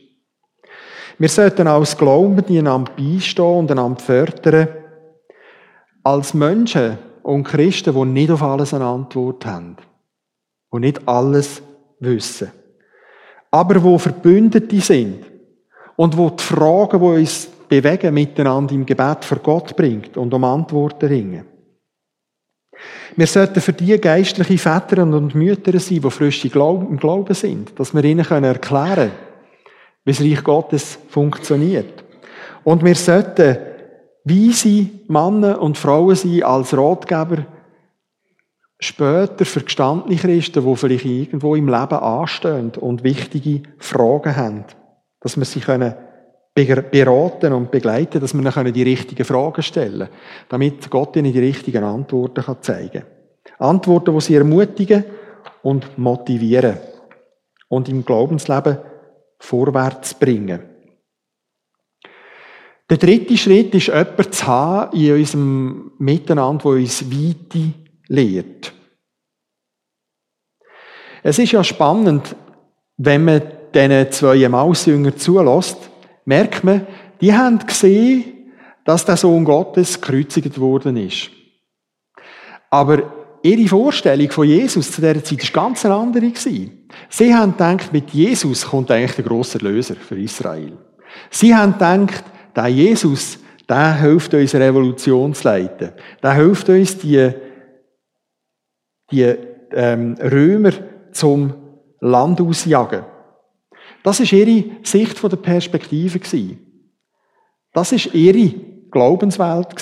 Wir 1.19 1.29
sollten 1.29 1.67
als 1.67 1.97
Glaubende 1.97 2.59
einander 2.59 2.91
beistehen 2.97 3.59
und 3.59 3.71
einander 3.71 4.01
fördern, 4.01 4.69
als 6.03 6.35
Menschen 6.35 6.99
und 7.23 7.45
Christen, 7.45 7.95
die 7.95 8.05
nicht 8.05 8.31
auf 8.31 8.43
alles 8.43 8.75
eine 8.75 8.85
Antwort 8.85 9.47
haben, 9.47 9.77
die 10.73 10.81
nicht 10.81 11.07
alles 11.07 11.63
wissen, 12.01 12.51
aber 13.51 13.83
wo 13.83 13.97
Verbündete 13.97 14.81
sind 14.81 15.25
und 15.97 16.17
wo 16.17 16.31
die 16.31 16.43
Fragen, 16.43 17.01
die 17.01 17.21
uns 17.21 17.49
bewegen, 17.69 18.15
miteinander 18.15 18.75
im 18.75 18.87
Gebet 18.87 19.25
vor 19.25 19.39
Gott 19.39 19.77
bringt 19.77 20.17
und 20.17 20.33
um 20.33 20.45
Antworten 20.45 21.07
ringen. 21.07 21.45
Wir 23.17 23.27
sollten 23.27 23.61
für 23.61 23.73
die 23.73 23.99
geistliche 24.01 24.59
Väter 24.59 25.03
und 25.03 25.35
Mütter 25.35 25.79
sein, 25.79 26.01
die 26.01 26.11
frisch 26.11 26.45
im 26.45 26.97
Glauben 26.99 27.35
sind, 27.35 27.79
dass 27.79 27.95
wir 27.95 28.05
ihnen 28.05 28.25
erklären 28.45 28.61
können, 28.61 29.11
wie 30.05 30.13
das 30.13 30.21
Reich 30.21 30.45
Gottes 30.45 30.99
funktioniert. 31.09 32.05
Und 32.65 32.85
wir 32.85 32.95
sollten 32.95 33.59
weise 34.25 34.89
Männer 35.09 35.61
und 35.61 35.79
Frauen 35.79 36.17
sein 36.17 36.43
als 36.43 36.77
Ratgeber 36.77 37.47
später 38.81 39.45
für 39.45 39.61
gestandene 39.61 40.17
Christen, 40.17 40.65
die 40.65 40.77
vielleicht 40.77 41.05
irgendwo 41.05 41.55
im 41.55 41.69
Leben 41.69 41.95
anstehen 41.95 42.73
und 42.81 43.05
wichtige 43.05 43.63
Fragen 43.79 44.37
haben, 44.37 44.65
dass 45.21 45.37
wir 45.37 45.45
sie 45.45 45.61
können 45.61 45.95
beraten 46.55 47.53
und 47.53 47.71
begleiten, 47.71 48.21
dass 48.21 48.33
wir 48.33 48.57
ihnen 48.57 48.73
die 48.73 48.83
richtigen 48.85 49.25
Fragen 49.25 49.63
stellen 49.63 49.99
können, 49.99 50.11
damit 50.49 50.89
Gott 50.89 51.17
ihnen 51.17 51.33
die 51.33 51.41
richtigen 51.41 51.83
Antworten 51.83 52.45
zeigen 52.61 53.03
kann. 53.03 53.69
Antworten, 53.69 54.15
die 54.15 54.21
sie 54.21 54.37
ermutigen 54.37 55.05
und 55.63 55.99
motivieren 55.99 56.79
und 57.69 57.89
im 57.89 58.05
Glaubensleben 58.05 58.79
vorwärts 59.39 60.15
bringen. 60.15 60.61
Der 62.89 62.99
dritte 62.99 63.37
Schritt 63.37 63.75
ist, 63.75 63.89
jemanden 63.89 64.33
zu 64.33 64.47
haben 64.47 64.97
in 64.97 65.15
unserem 65.15 65.93
Miteinander, 65.99 66.63
der 66.65 66.73
uns 66.73 67.11
Weite 67.11 67.73
lehrt. 68.09 68.73
Es 71.23 71.39
ist 71.39 71.53
ja 71.53 71.65
spannend, 71.65 72.37
wenn 72.99 73.25
man 73.25 73.43
diesen 73.75 74.13
zwei 74.13 74.49
Mausjüngern 74.49 75.17
zulässt, 75.17 75.91
merkt 76.25 76.65
man, 76.65 76.87
die 77.21 77.33
haben 77.33 77.59
gesehen, 77.59 78.25
dass 78.85 79.05
der 79.05 79.17
Sohn 79.17 79.45
Gottes 79.45 80.01
gekreuzigt 80.01 80.59
worden 80.59 80.97
ist. 80.97 81.31
Aber 82.71 83.03
ihre 83.43 83.69
Vorstellung 83.69 84.31
von 84.31 84.47
Jesus 84.47 84.91
zu 84.91 85.01
dieser 85.01 85.23
Zeit 85.23 85.55
war 85.55 85.63
ganz 85.65 85.85
eine 85.85 85.95
andere. 85.95 86.33
Sie 87.09 87.35
haben 87.35 87.53
gedacht, 87.53 87.93
mit 87.93 88.11
Jesus 88.11 88.67
kommt 88.67 88.91
eigentlich 88.91 89.17
der 89.17 89.25
grosse 89.25 89.59
Löser 89.59 89.95
für 89.95 90.19
Israel. 90.19 90.77
Sie 91.31 91.55
haben 91.55 91.73
gedacht, 91.73 92.25
der 92.55 92.67
Jesus, 92.67 93.39
der 93.69 93.95
hilft 94.01 94.35
uns, 94.35 94.55
Revolution 94.55 95.35
zu 95.35 95.49
leiten. 95.49 95.93
Der 96.23 96.35
hilft 96.35 96.69
uns, 96.69 96.99
die, 96.99 97.31
die 99.11 99.35
ähm, 99.73 100.17
Römer 100.21 100.73
zum 101.13 101.55
Land 102.01 102.41
ausjagen. 102.41 103.05
Das 104.05 104.21
ist 104.21 104.33
ihre 104.33 104.65
Sicht 104.83 105.19
von 105.19 105.31
der 105.31 105.39
Perspektive 105.39 106.21
Das 107.73 107.91
ist 107.91 108.15
ihre 108.15 108.55
Glaubenswelt 108.91 109.75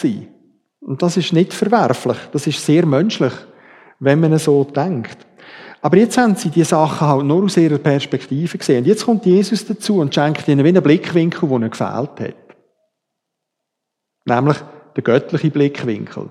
Und 0.80 1.02
das 1.02 1.16
ist 1.16 1.32
nicht 1.32 1.52
verwerflich. 1.52 2.16
Das 2.30 2.46
ist 2.46 2.64
sehr 2.64 2.86
menschlich, 2.86 3.32
wenn 3.98 4.20
man 4.20 4.38
so 4.38 4.62
denkt. 4.62 5.26
Aber 5.80 5.96
jetzt 5.96 6.16
haben 6.16 6.36
sie 6.36 6.50
die 6.50 6.62
Sachen 6.62 7.08
halt 7.08 7.24
nur 7.24 7.42
aus 7.42 7.56
ihrer 7.56 7.78
Perspektive 7.78 8.56
gesehen. 8.56 8.84
Und 8.84 8.86
jetzt 8.86 9.04
kommt 9.04 9.26
Jesus 9.26 9.66
dazu 9.66 9.98
und 9.98 10.14
schenkt 10.14 10.46
ihnen 10.46 10.64
wie 10.64 10.68
einen 10.68 10.82
Blickwinkel, 10.82 11.48
der 11.48 11.56
ihnen 11.56 11.70
gefehlt 11.70 12.20
hat. 12.20 12.34
Nämlich 14.24 14.58
der 14.94 15.02
göttliche 15.02 15.50
Blickwinkel. 15.50 16.30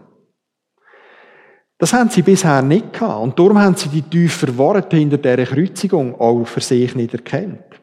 Das 1.78 1.92
haben 1.92 2.10
sie 2.10 2.22
bisher 2.22 2.62
nicht 2.62 2.94
gehabt. 2.94 3.22
Und 3.22 3.38
darum 3.38 3.60
haben 3.60 3.76
sie 3.76 3.90
die 3.90 4.04
tiefen 4.04 4.58
Worte 4.58 4.96
hinter 4.96 5.18
dieser 5.18 5.46
Kreuzigung 5.46 6.18
auch 6.18 6.46
für 6.46 6.62
sich 6.62 6.96
nicht 6.96 7.14
erkannt. 7.14 7.81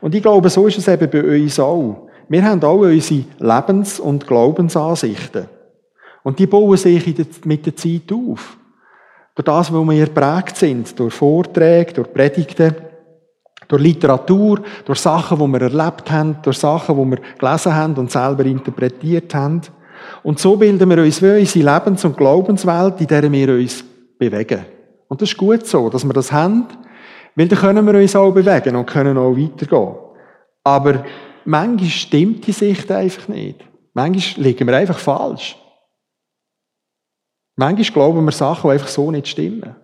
Und 0.00 0.14
ich 0.14 0.22
glaube, 0.22 0.50
so 0.50 0.66
ist 0.66 0.78
es 0.78 0.88
eben 0.88 1.10
bei 1.10 1.22
uns 1.22 1.58
auch. 1.58 2.08
Wir 2.28 2.44
haben 2.44 2.62
alle 2.64 2.92
unsere 2.92 3.24
Lebens- 3.38 4.00
und 4.00 4.26
Glaubensansichten. 4.26 5.46
Und 6.22 6.38
die 6.38 6.46
bauen 6.46 6.76
sich 6.76 7.14
mit 7.44 7.66
der 7.66 7.76
Zeit 7.76 8.12
auf. 8.12 8.56
Durch 9.34 9.44
das, 9.44 9.72
wo 9.72 9.84
wir 9.84 10.04
geprägt 10.06 10.56
sind, 10.56 10.98
durch 10.98 11.14
Vorträge, 11.14 11.94
durch 11.94 12.12
Predigten, 12.12 12.74
durch 13.66 13.82
Literatur, 13.82 14.60
durch 14.84 14.98
Sachen, 14.98 15.38
die 15.38 15.46
wir 15.46 15.62
erlebt 15.62 16.10
haben, 16.10 16.36
durch 16.42 16.58
Sachen, 16.58 16.96
die 16.96 17.16
wir 17.16 17.22
gelesen 17.38 17.74
haben 17.74 17.94
und 17.94 18.10
selber 18.10 18.44
interpretiert 18.44 19.34
haben. 19.34 19.62
Und 20.22 20.38
so 20.38 20.56
bilden 20.56 20.88
wir 20.90 20.98
uns 20.98 21.22
wie 21.22 21.40
unsere 21.40 21.72
Lebens- 21.72 22.04
und 22.04 22.16
Glaubenswelt, 22.16 23.00
in 23.00 23.06
der 23.06 23.32
wir 23.32 23.48
uns 23.54 23.84
bewegen. 24.18 24.66
Und 25.08 25.20
das 25.20 25.30
ist 25.30 25.38
gut 25.38 25.66
so, 25.66 25.88
dass 25.88 26.04
wir 26.04 26.12
das 26.12 26.32
haben, 26.32 26.66
weil 27.34 27.48
dann 27.48 27.58
können 27.58 27.86
wir 27.86 27.94
uns 27.94 28.16
auch 28.16 28.32
bewegen 28.32 28.76
und 28.76 28.86
können 28.86 29.18
auch 29.18 29.36
weitergehen. 29.36 29.94
Aber 30.64 31.04
manchmal 31.44 31.90
stimmt 31.90 32.46
die 32.46 32.52
Sicht 32.52 32.90
einfach 32.90 33.28
nicht. 33.28 33.64
Manchmal 33.94 34.46
liegen 34.46 34.66
wir 34.66 34.76
einfach 34.76 34.98
falsch. 34.98 35.56
Manchmal 37.56 37.92
glauben 37.92 38.24
wir 38.24 38.32
Sachen, 38.32 38.68
die 38.68 38.74
einfach 38.74 38.88
so 38.88 39.10
nicht 39.10 39.28
stimmen. 39.28 39.76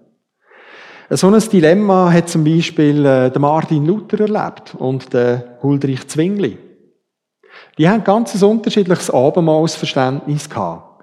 So 1.11 1.28
ein 1.28 1.40
Dilemma 1.40 2.12
hat 2.12 2.28
zum 2.28 2.44
Beispiel 2.44 3.04
äh, 3.04 3.30
der 3.30 3.40
Martin 3.40 3.87
Luther 3.87 4.20
erlebt 4.20 4.74
und 4.78 5.12
der 5.14 5.58
Huldrych 5.62 6.06
Zwingli. 6.06 6.58
Die 7.78 7.88
haben 7.88 8.04
ganz 8.04 8.34
ein 8.34 8.48
unterschiedliches 8.48 9.11
Abendmahlsverständnis 9.11 10.50
gehabt. 10.50 11.02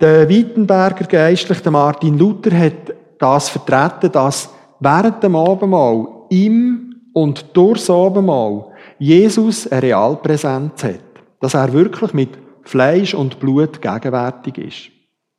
Der 0.00 0.28
Wittenberger 0.28 1.04
Geistliche 1.04 1.70
Martin 1.70 2.18
Luther 2.18 2.56
hat 2.56 2.94
das 3.18 3.48
vertreten, 3.48 4.12
dass 4.12 4.50
während 4.80 5.22
dem 5.22 5.36
Abendmahl, 5.36 6.06
im 6.30 6.94
und 7.12 7.46
durchs 7.54 7.88
Abendmahl, 7.88 8.66
Jesus 8.98 9.66
eine 9.66 9.82
Realpräsenz 9.82 10.84
hat. 10.84 11.00
Dass 11.40 11.54
er 11.54 11.72
wirklich 11.72 12.12
mit 12.12 12.30
Fleisch 12.62 13.14
und 13.14 13.38
Blut 13.38 13.80
gegenwärtig 13.80 14.58
ist. 14.58 14.96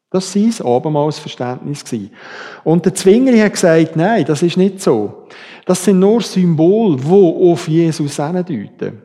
Das 0.10 0.34
war 0.36 0.52
sein 0.52 0.66
Abendmahlsverständnis. 0.66 1.84
Und 2.64 2.86
der 2.86 2.96
Zwingli 2.96 3.40
hat 3.40 3.54
gesagt, 3.54 3.96
nein, 3.96 4.24
das 4.26 4.42
ist 4.42 4.56
nicht 4.56 4.82
so. 4.82 5.28
Das 5.66 5.84
sind 5.84 6.00
nur 6.00 6.22
Symbole, 6.22 6.98
die 6.98 7.52
auf 7.52 7.68
Jesus 7.68 8.16
hindeuten. 8.16 9.02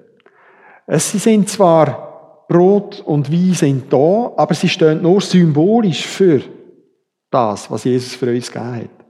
Es 0.86 1.10
sind 1.10 1.48
zwar 1.48 2.44
Brot 2.48 3.00
und 3.00 3.32
Wein 3.32 3.54
sind 3.54 3.92
da, 3.92 4.32
aber 4.36 4.54
sie 4.54 4.68
stehen 4.68 5.02
nur 5.02 5.20
symbolisch 5.20 6.06
für 6.06 6.42
das, 7.30 7.70
was 7.70 7.84
Jesus 7.84 8.14
für 8.14 8.30
uns 8.30 8.52
gegeben 8.52 8.76
hat. 8.76 9.01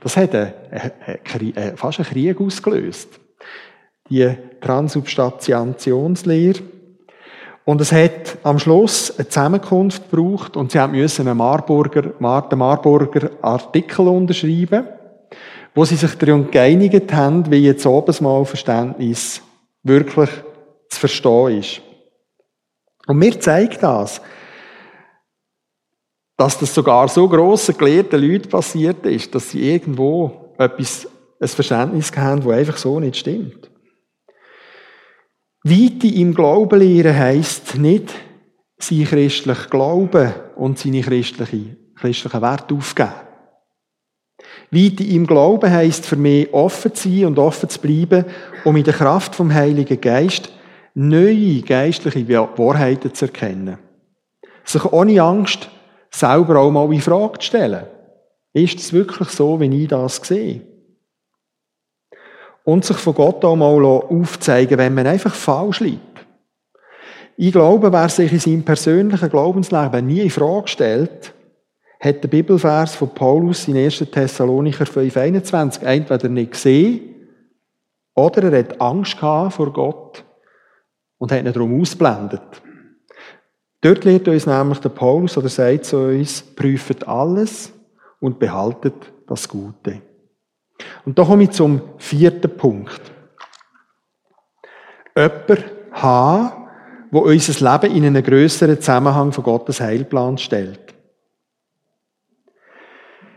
Das 0.00 0.16
hat 0.16 0.34
eine, 0.34 0.54
eine, 0.70 0.92
eine, 1.54 1.76
fast 1.76 1.98
einen 1.98 2.08
Krieg 2.08 2.40
ausgelöst. 2.40 3.20
Die 4.08 4.32
Transubstantiationslehre. 4.60 6.60
Und 7.64 7.80
es 7.80 7.90
hat 7.90 8.38
am 8.44 8.60
Schluss 8.60 9.18
eine 9.18 9.28
Zusammenkunft 9.28 10.08
gebraucht 10.08 10.56
und 10.56 10.70
sie 10.70 10.86
müssen 10.86 11.26
einen 11.26 11.38
Marburger, 11.38 12.02
den 12.02 12.58
Marburger 12.58 13.30
Artikel 13.42 14.06
unterschreiben, 14.06 14.86
wo 15.74 15.84
sie 15.84 15.96
sich 15.96 16.14
darum 16.14 16.48
geeinigt 16.50 17.12
haben, 17.12 17.50
wie 17.50 17.64
jetzt 17.64 17.84
oben 17.84 18.14
mal 18.20 18.44
Verständnis 18.44 19.42
wirklich 19.82 20.30
zu 20.88 21.00
verstehen 21.00 21.58
ist. 21.58 21.82
Und 23.08 23.18
mir 23.18 23.40
zeigt 23.40 23.82
das, 23.82 24.20
dass 26.36 26.58
das 26.58 26.74
sogar 26.74 27.08
so 27.08 27.28
grossen 27.28 27.76
gelehrten 27.78 28.20
Leuten 28.20 28.48
passiert 28.48 29.04
ist, 29.06 29.34
dass 29.34 29.50
sie 29.50 29.72
irgendwo 29.72 30.54
etwas, 30.58 31.08
ein 31.40 31.48
Verständnis 31.48 32.12
haben, 32.16 32.42
das 32.42 32.52
einfach 32.52 32.76
so 32.76 33.00
nicht 33.00 33.16
stimmt. 33.16 33.70
Weite 35.62 36.06
im 36.06 36.34
Glauben 36.34 36.78
lehren 36.78 37.18
heisst 37.18 37.76
nicht, 37.76 38.14
sein 38.78 39.04
christlich 39.04 39.70
Glauben 39.70 40.32
und 40.56 40.78
seine 40.78 41.00
christliche, 41.00 41.76
christlichen 41.96 42.42
Werte 42.42 42.74
aufgeben. 42.74 43.12
Weite 44.70 45.04
im 45.04 45.26
Glauben 45.26 45.70
heisst 45.70 46.06
für 46.06 46.16
mich, 46.16 46.52
offen 46.52 46.94
zu 46.94 47.08
sein 47.08 47.24
und 47.26 47.38
offen 47.38 47.68
zu 47.68 47.80
bleiben, 47.80 48.26
um 48.64 48.76
in 48.76 48.84
der 48.84 48.94
Kraft 48.94 49.34
vom 49.34 49.52
Heiligen 49.52 50.00
Geist 50.00 50.50
neue 50.94 51.62
geistliche 51.62 52.28
Wahrheiten 52.28 53.12
zu 53.12 53.26
erkennen. 53.26 53.78
Sich 54.64 54.84
ohne 54.84 55.20
Angst 55.22 55.68
selber 56.10 56.60
auch 56.60 56.70
mal 56.70 56.92
in 56.92 57.00
Frage 57.00 57.38
zu 57.38 57.46
stellen. 57.46 57.84
Ist 58.52 58.78
es 58.78 58.92
wirklich 58.92 59.28
so, 59.28 59.60
wie 59.60 59.82
ich 59.82 59.88
das 59.88 60.16
sehe? 60.16 60.62
Und 62.64 62.84
sich 62.84 62.96
von 62.96 63.14
Gott 63.14 63.44
auch 63.44 63.56
mal 63.56 63.84
aufzeigen, 63.84 64.78
wenn 64.78 64.94
man 64.94 65.06
einfach 65.06 65.34
falsch 65.34 65.80
liegt. 65.80 66.00
Ich 67.36 67.52
glaube, 67.52 67.92
wer 67.92 68.08
sich 68.08 68.32
in 68.32 68.38
seinem 68.38 68.64
persönlichen 68.64 69.28
Glaubensleben 69.28 70.06
nie 70.06 70.20
in 70.20 70.30
Frage 70.30 70.68
stellt, 70.68 71.34
hat 72.00 72.24
den 72.24 72.30
Bibelvers 72.30 72.94
von 72.94 73.10
Paulus 73.10 73.68
in 73.68 73.76
1. 73.76 73.98
Thessalonicher 74.10 74.84
5,21 74.84 75.82
entweder 75.82 76.28
nicht 76.28 76.52
gesehen 76.52 77.14
oder 78.14 78.50
er 78.50 78.58
hat 78.60 78.80
Angst 78.80 79.18
vor 79.18 79.72
Gott 79.72 80.24
und 81.18 81.30
hat 81.30 81.44
ihn 81.44 81.52
darum 81.52 81.80
ausblendet. 81.80 82.62
Dort 83.86 84.04
lehrt 84.04 84.26
uns 84.26 84.46
nämlich 84.46 84.80
der 84.80 84.88
Paulus 84.88 85.38
oder 85.38 85.48
sagt 85.48 85.84
zu 85.84 86.08
uns, 86.08 86.42
prüft 86.42 87.06
alles 87.06 87.72
und 88.18 88.40
behaltet 88.40 88.94
das 89.28 89.48
Gute. 89.48 90.02
Und 91.04 91.16
da 91.16 91.22
komme 91.22 91.44
ich 91.44 91.50
zum 91.50 91.80
vierten 91.96 92.50
Punkt. 92.56 93.00
Jemand 95.14 95.64
haben, 95.92 96.68
wo 97.12 97.20
unser 97.20 97.72
Leben 97.72 97.94
in 97.94 98.06
einen 98.06 98.24
grösseren 98.24 98.80
Zusammenhang 98.80 99.30
von 99.30 99.44
Gottes 99.44 99.80
Heilplan 99.80 100.36
stellt. 100.36 100.92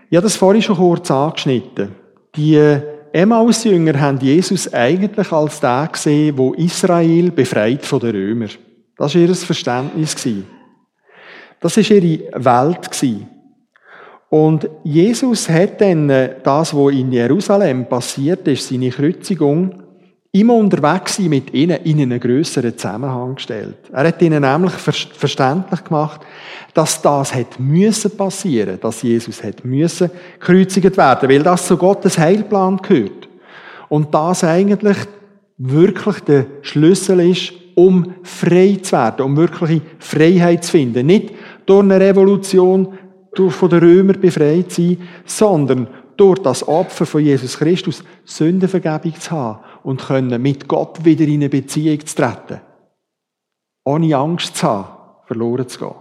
Ich 0.10 0.18
habe 0.18 0.24
das 0.24 0.36
vorhin 0.36 0.64
schon 0.64 0.78
kurz 0.78 1.12
angeschnitten. 1.12 1.94
Die 2.36 2.58
Emmaus-Jünger 3.14 4.00
haben 4.00 4.18
Jesus 4.18 4.74
eigentlich 4.74 5.32
als 5.32 5.60
der 5.60 5.90
gesehen, 5.92 6.40
wo 6.40 6.54
Israel 6.54 7.30
befreit 7.30 7.86
von 7.86 8.00
den 8.00 8.16
Römern. 8.16 8.50
Das 9.00 9.16
war 9.16 9.22
ihr 9.22 9.34
Verständnis. 9.34 10.16
Das 11.62 11.78
war 11.78 11.84
ihre 11.84 12.20
Welt. 12.34 12.90
Und 14.30 14.70
Jesus 14.84 15.50
hat 15.50 15.82
dann 15.82 16.10
äh, 16.10 16.36
das, 16.44 16.76
was 16.76 16.94
in 16.94 17.12
Jerusalem 17.12 17.88
passiert 17.88 18.48
ist, 18.48 18.68
seine 18.68 18.90
Kreuzigung, 18.90 19.82
immer 20.34 20.54
unterwegs 20.54 21.18
mit 21.18 21.52
ihnen 21.54 21.80
in 21.84 22.02
einen 22.02 22.20
grösseren 22.20 22.78
Zusammenhang 22.78 23.36
gestellt. 23.36 23.78
Er 23.92 24.08
hat 24.08 24.22
ihnen 24.22 24.42
nämlich 24.42 24.74
verständlich 24.74 25.84
gemacht, 25.84 26.22
dass 26.76 27.02
das 27.02 27.34
hat 27.34 27.60
müssen 27.60 28.16
passieren, 28.16 28.80
dass 28.80 29.02
Jesus 29.02 29.44
hat 29.44 29.66
müssen 29.66 30.12
gekreuzigt 30.40 30.98
werden, 30.98 31.30
weil 31.30 31.42
das 31.42 31.66
zu 31.66 31.78
Gottes 31.78 32.20
Heilplan 32.20 32.78
gehört. 32.78 33.30
Und 33.88 34.14
das 34.14 34.44
eigentlich 34.44 34.98
wirklich 35.58 36.20
der 36.20 36.46
Schlüssel 36.62 37.22
ist, 37.22 37.54
um 37.80 38.16
frei 38.24 38.78
zu 38.82 38.92
werden, 38.92 39.26
um 39.26 39.38
wirkliche 39.38 39.82
Freiheit 40.00 40.66
zu 40.66 40.72
finden. 40.72 41.08
Nicht 41.08 41.34
durch 41.66 41.84
eine 41.84 42.00
Revolution 42.00 42.98
von 43.36 43.70
den 43.70 43.80
Römern 43.80 44.20
befreit 44.20 44.72
zu 44.72 44.82
sein, 44.82 45.08
sondern 45.26 45.88
durch 46.18 46.40
das 46.40 46.68
Opfer 46.68 47.06
von 47.06 47.24
Jesus 47.24 47.58
Christus 47.58 48.04
Sündenvergebung 48.26 49.18
zu 49.18 49.32
haben 49.32 49.64
und 49.84 50.02
können 50.02 50.42
mit 50.42 50.68
Gott 50.68 51.06
wieder 51.06 51.26
in 51.26 51.36
eine 51.36 51.50
Beziehung 51.50 52.06
zu 52.06 52.16
treten. 52.16 52.60
Ohne 53.86 54.16
Angst 54.18 54.58
zu 54.58 54.68
haben, 54.68 55.26
verloren 55.26 55.68
zu 55.68 55.80
gehen. 55.80 55.96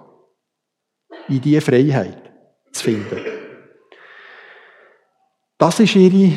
In 1.28 1.40
diese 1.40 1.60
Freiheit 1.60 2.32
zu 2.72 2.84
finden. 2.84 3.18
Das 5.58 5.78
ist 5.78 5.94
ihre 5.94 6.32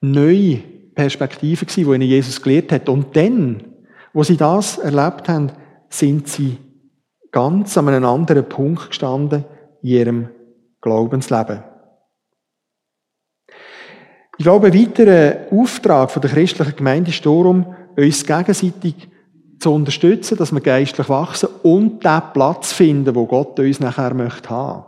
neue 0.00 0.56
Perspektive, 0.94 1.66
die 1.66 1.82
ihnen 1.82 2.02
Jesus 2.02 2.40
gelehrt 2.40 2.72
hat. 2.72 2.88
Und 2.88 3.14
dann 3.14 3.73
wo 4.14 4.22
sie 4.22 4.38
das 4.38 4.78
erlebt 4.78 5.28
haben, 5.28 5.52
sind 5.90 6.28
sie 6.28 6.56
ganz 7.30 7.76
an 7.76 7.88
einem 7.88 8.06
anderen 8.06 8.48
Punkt 8.48 8.88
gestanden 8.88 9.44
in 9.82 9.88
ihrem 9.88 10.28
Glaubensleben. 10.80 11.62
Ich 14.38 14.44
glaube, 14.44 14.68
ein 14.68 14.74
weiterer 14.74 15.52
Auftrag 15.52 16.20
der 16.20 16.30
christlichen 16.30 16.76
Gemeinde 16.76 17.10
ist 17.10 17.26
darum, 17.26 17.74
uns 17.96 18.24
gegenseitig 18.24 19.08
zu 19.58 19.72
unterstützen, 19.72 20.36
dass 20.36 20.52
wir 20.52 20.60
geistlich 20.60 21.08
wachsen 21.08 21.48
und 21.62 22.04
den 22.04 22.22
Platz 22.32 22.72
finden, 22.72 23.14
wo 23.14 23.26
Gott 23.26 23.58
uns 23.58 23.80
nachher 23.80 24.14
möchte 24.14 24.50
haben. 24.50 24.84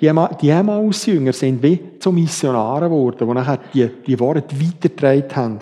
Die 0.00 0.48
Emmaus-Jünger 0.48 1.32
sind 1.32 1.62
wie 1.62 1.98
zu 1.98 2.10
Missionaren 2.10 2.90
geworden, 2.90 3.28
die 3.28 3.34
nachher 3.34 3.58
die, 3.72 3.88
die 4.06 4.18
Worte 4.18 4.60
weitergetragen 4.60 5.36
haben 5.36 5.58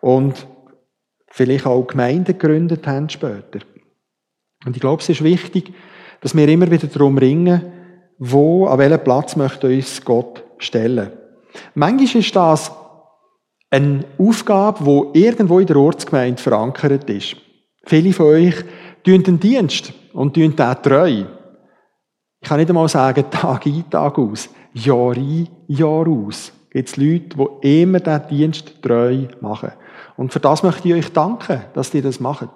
und 0.00 0.46
vielleicht 1.30 1.66
auch 1.66 1.86
Gemeinden 1.86 2.38
gegründet 2.38 2.86
haben 2.86 3.08
später. 3.08 3.60
Und 4.66 4.76
ich 4.76 4.80
glaube, 4.80 5.02
es 5.02 5.08
ist 5.08 5.24
wichtig, 5.24 5.72
dass 6.20 6.36
wir 6.36 6.46
immer 6.48 6.70
wieder 6.70 6.86
darum 6.86 7.16
ringen, 7.16 7.62
wo, 8.18 8.66
an 8.66 8.78
welchen 8.78 9.02
Platz 9.02 9.36
möchte 9.36 9.68
uns 9.68 10.04
Gott 10.04 10.44
stellen. 10.58 11.10
Manchmal 11.74 12.20
ist 12.20 12.36
das 12.36 12.70
eine 13.70 14.04
Aufgabe, 14.18 15.10
die 15.14 15.24
irgendwo 15.24 15.58
in 15.58 15.66
der 15.66 15.76
Ortsgemeinde 15.76 16.42
verankert 16.42 17.08
ist. 17.08 17.36
Viele 17.86 18.12
von 18.12 18.26
euch 18.26 18.56
tun 19.04 19.22
den 19.22 19.40
Dienst 19.40 19.92
und 20.12 20.34
tun 20.34 20.54
den 20.54 20.82
treu. 20.82 21.24
Ich 22.42 22.48
kann 22.48 22.58
nicht 22.58 22.68
einmal 22.68 22.88
sagen, 22.88 23.24
Tag 23.30 23.66
ein, 23.66 23.88
Tag 23.88 24.18
aus, 24.18 24.50
Jahr 24.74 25.16
ein, 25.16 25.48
Jahr 25.68 26.06
aus. 26.06 26.52
Gibt 26.70 26.88
es 26.88 26.96
Leute, 26.96 27.36
die 27.62 27.82
immer 27.82 28.00
diesen 28.00 28.28
Dienst 28.28 28.82
treu 28.82 29.26
machen. 29.40 29.72
Und 30.20 30.34
für 30.34 30.40
das 30.40 30.62
möchte 30.62 30.86
ich 30.86 30.92
euch 30.92 31.12
danken, 31.14 31.62
dass 31.72 31.94
ihr 31.94 32.02
das 32.02 32.20
macht. 32.20 32.50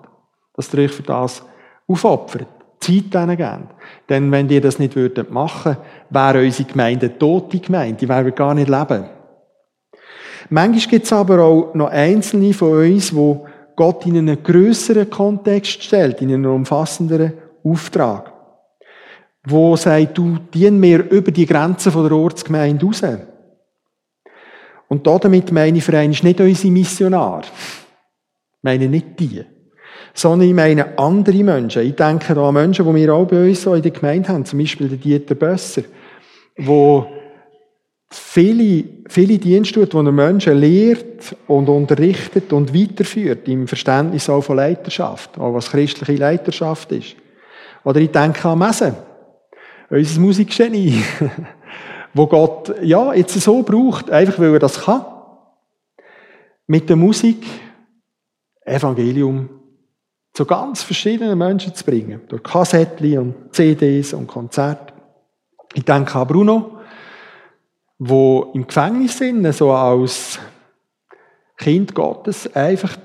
Dass 0.54 0.74
ihr 0.74 0.80
euch 0.80 0.90
für 0.90 1.02
das 1.02 1.42
aufopfert. 1.88 2.46
Zeit 2.78 3.14
denen 3.14 3.38
gebt. 3.38 3.74
Denn 4.10 4.30
wenn 4.30 4.50
ihr 4.50 4.60
das 4.60 4.78
nicht 4.78 4.94
würdet 4.94 5.30
machen, 5.30 5.78
wäre 6.10 6.42
unsere 6.42 6.68
Gemeinde 6.68 7.16
tote 7.16 7.60
Gemeinde. 7.60 7.96
Die 7.96 8.08
wäre 8.10 8.32
gar 8.32 8.52
nicht 8.52 8.68
leben. 8.68 9.06
Manchmal 10.50 10.90
gibt 10.90 11.06
es 11.06 11.12
aber 11.14 11.42
auch 11.42 11.74
noch 11.74 11.88
Einzelne 11.88 12.52
von 12.52 12.80
uns, 12.80 13.16
wo 13.16 13.46
Gott 13.76 14.04
in 14.04 14.18
einen 14.18 14.42
grösseren 14.42 15.08
Kontext 15.08 15.84
stellt, 15.84 16.20
in 16.20 16.34
einen 16.34 16.44
umfassenderen 16.44 17.32
Auftrag. 17.64 18.30
Wo 19.46 19.74
sagt, 19.76 20.18
du 20.18 20.36
dien 20.52 20.78
mir 20.78 21.10
über 21.10 21.30
die 21.30 21.46
Grenzen 21.46 21.92
der 21.94 22.12
Ortsgemeinde 22.12 22.84
raus. 22.84 23.02
Und 24.94 25.04
damit 25.06 25.50
meine 25.50 25.78
ich 25.78 25.84
für 25.84 26.06
nicht 26.06 26.40
unsere 26.40 26.72
Missionar. 26.72 27.40
Ich 27.40 28.62
meine 28.62 28.88
nicht 28.88 29.18
die. 29.18 29.44
sondern 30.14 30.48
ich 30.48 30.54
meine 30.54 30.96
andere 30.96 31.42
Menschen. 31.42 31.82
Ich 31.82 31.96
denke 31.96 32.32
da 32.32 32.48
an 32.48 32.54
Menschen, 32.54 32.86
die 32.86 32.94
wir 32.94 33.12
auch 33.12 33.26
bei 33.26 33.48
uns 33.48 33.66
in 33.66 33.82
der 33.82 33.90
Gemeinde 33.90 34.28
haben, 34.28 34.44
zum 34.44 34.60
Beispiel 34.60 34.88
der 34.88 34.98
Dieter 34.98 35.34
Bösser, 35.34 35.82
wo 36.56 37.06
viele, 38.08 38.84
viele 39.08 39.38
Dienste 39.38 39.80
tut, 39.80 39.94
wo 39.94 39.98
er 39.98 40.12
Menschen 40.12 40.56
lehrt 40.58 41.34
und 41.48 41.68
unterrichtet 41.68 42.52
und 42.52 42.72
weiterführt 42.72 43.48
im 43.48 43.66
Verständnis 43.66 44.30
auch 44.30 44.42
von 44.42 44.56
Leiterschaft, 44.56 45.36
auch 45.36 45.54
was 45.54 45.70
christliche 45.70 46.20
Leiterschaft 46.20 46.92
ist. 46.92 47.16
Oder 47.82 48.00
ich 48.00 48.12
denke 48.12 48.48
an 48.48 48.60
Mesen, 48.60 48.94
unser 49.90 50.20
Musikgenie, 50.20 51.02
wo 52.14 52.26
Gott 52.26 52.74
ja 52.82 53.12
jetzt 53.12 53.38
so 53.40 53.62
braucht, 53.62 54.10
einfach 54.10 54.38
weil 54.38 54.54
er 54.54 54.60
das 54.60 54.80
kann. 54.80 55.04
Mit 56.66 56.88
der 56.88 56.96
Musik 56.96 57.44
Evangelium 58.64 59.50
zu 60.32 60.46
ganz 60.46 60.82
verschiedenen 60.82 61.36
Menschen 61.36 61.74
zu 61.74 61.84
bringen. 61.84 62.22
Durch 62.28 62.42
Kassettchen 62.42 63.18
und 63.18 63.54
CDs 63.54 64.14
und 64.14 64.26
Konzerte. 64.26 64.94
Ich 65.74 65.84
denke 65.84 66.18
an 66.18 66.26
Bruno, 66.26 66.78
wo 67.98 68.50
im 68.54 68.66
Gefängnis 68.66 69.18
sind, 69.18 69.52
so 69.52 69.72
als 69.72 70.38
Kind 71.56 71.94
Gottes 71.94 72.52
einfach 72.54 72.96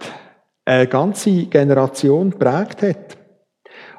eine 0.66 0.88
ganze 0.88 1.46
Generation 1.46 2.32
geprägt 2.32 2.82
hat. 2.84 3.18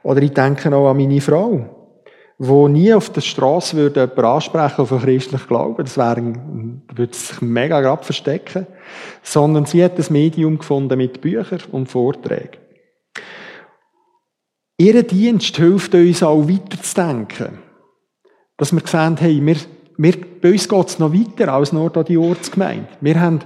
Oder 0.02 0.22
ich 0.22 0.32
denke 0.32 0.74
auch 0.74 0.90
an 0.90 0.96
meine 0.96 1.20
Frau, 1.20 1.79
wo 2.42 2.68
nie 2.68 2.94
auf 2.94 3.10
der 3.10 3.20
Straße 3.20 3.76
würde 3.76 4.00
jemand 4.00 4.18
ansprechen 4.18 4.80
auf 4.80 4.92
einen 4.92 5.02
christlichen 5.02 5.46
Glauben. 5.46 5.84
Das 5.84 5.98
wäre, 5.98 6.32
würde 6.94 7.14
sich 7.14 7.42
mega 7.42 7.82
grad 7.82 8.06
verstecken. 8.06 8.66
Sondern 9.22 9.66
sie 9.66 9.84
hat 9.84 9.98
ein 9.98 10.06
Medium 10.10 10.58
gefunden 10.58 10.96
mit 10.96 11.20
Büchern 11.20 11.60
und 11.70 11.90
Vorträgen. 11.90 12.56
Ihr 14.78 15.02
Dienst 15.02 15.54
hilft 15.58 15.94
uns 15.94 16.22
auch 16.22 16.48
weiterzudenken. 16.48 17.58
Dass 18.56 18.72
wir 18.72 18.86
sehen, 18.86 19.18
hey, 19.18 19.44
wir 19.44 19.56
wir, 20.02 20.14
bei 20.40 20.52
uns 20.52 20.66
geht 20.66 20.88
es 20.88 20.98
noch 20.98 21.12
weiter 21.12 21.52
als 21.52 21.74
nur 21.74 21.90
da 21.90 22.02
die 22.02 22.16
Ortsgemeinde. 22.16 22.88
Wir 23.02 23.20
haben 23.20 23.40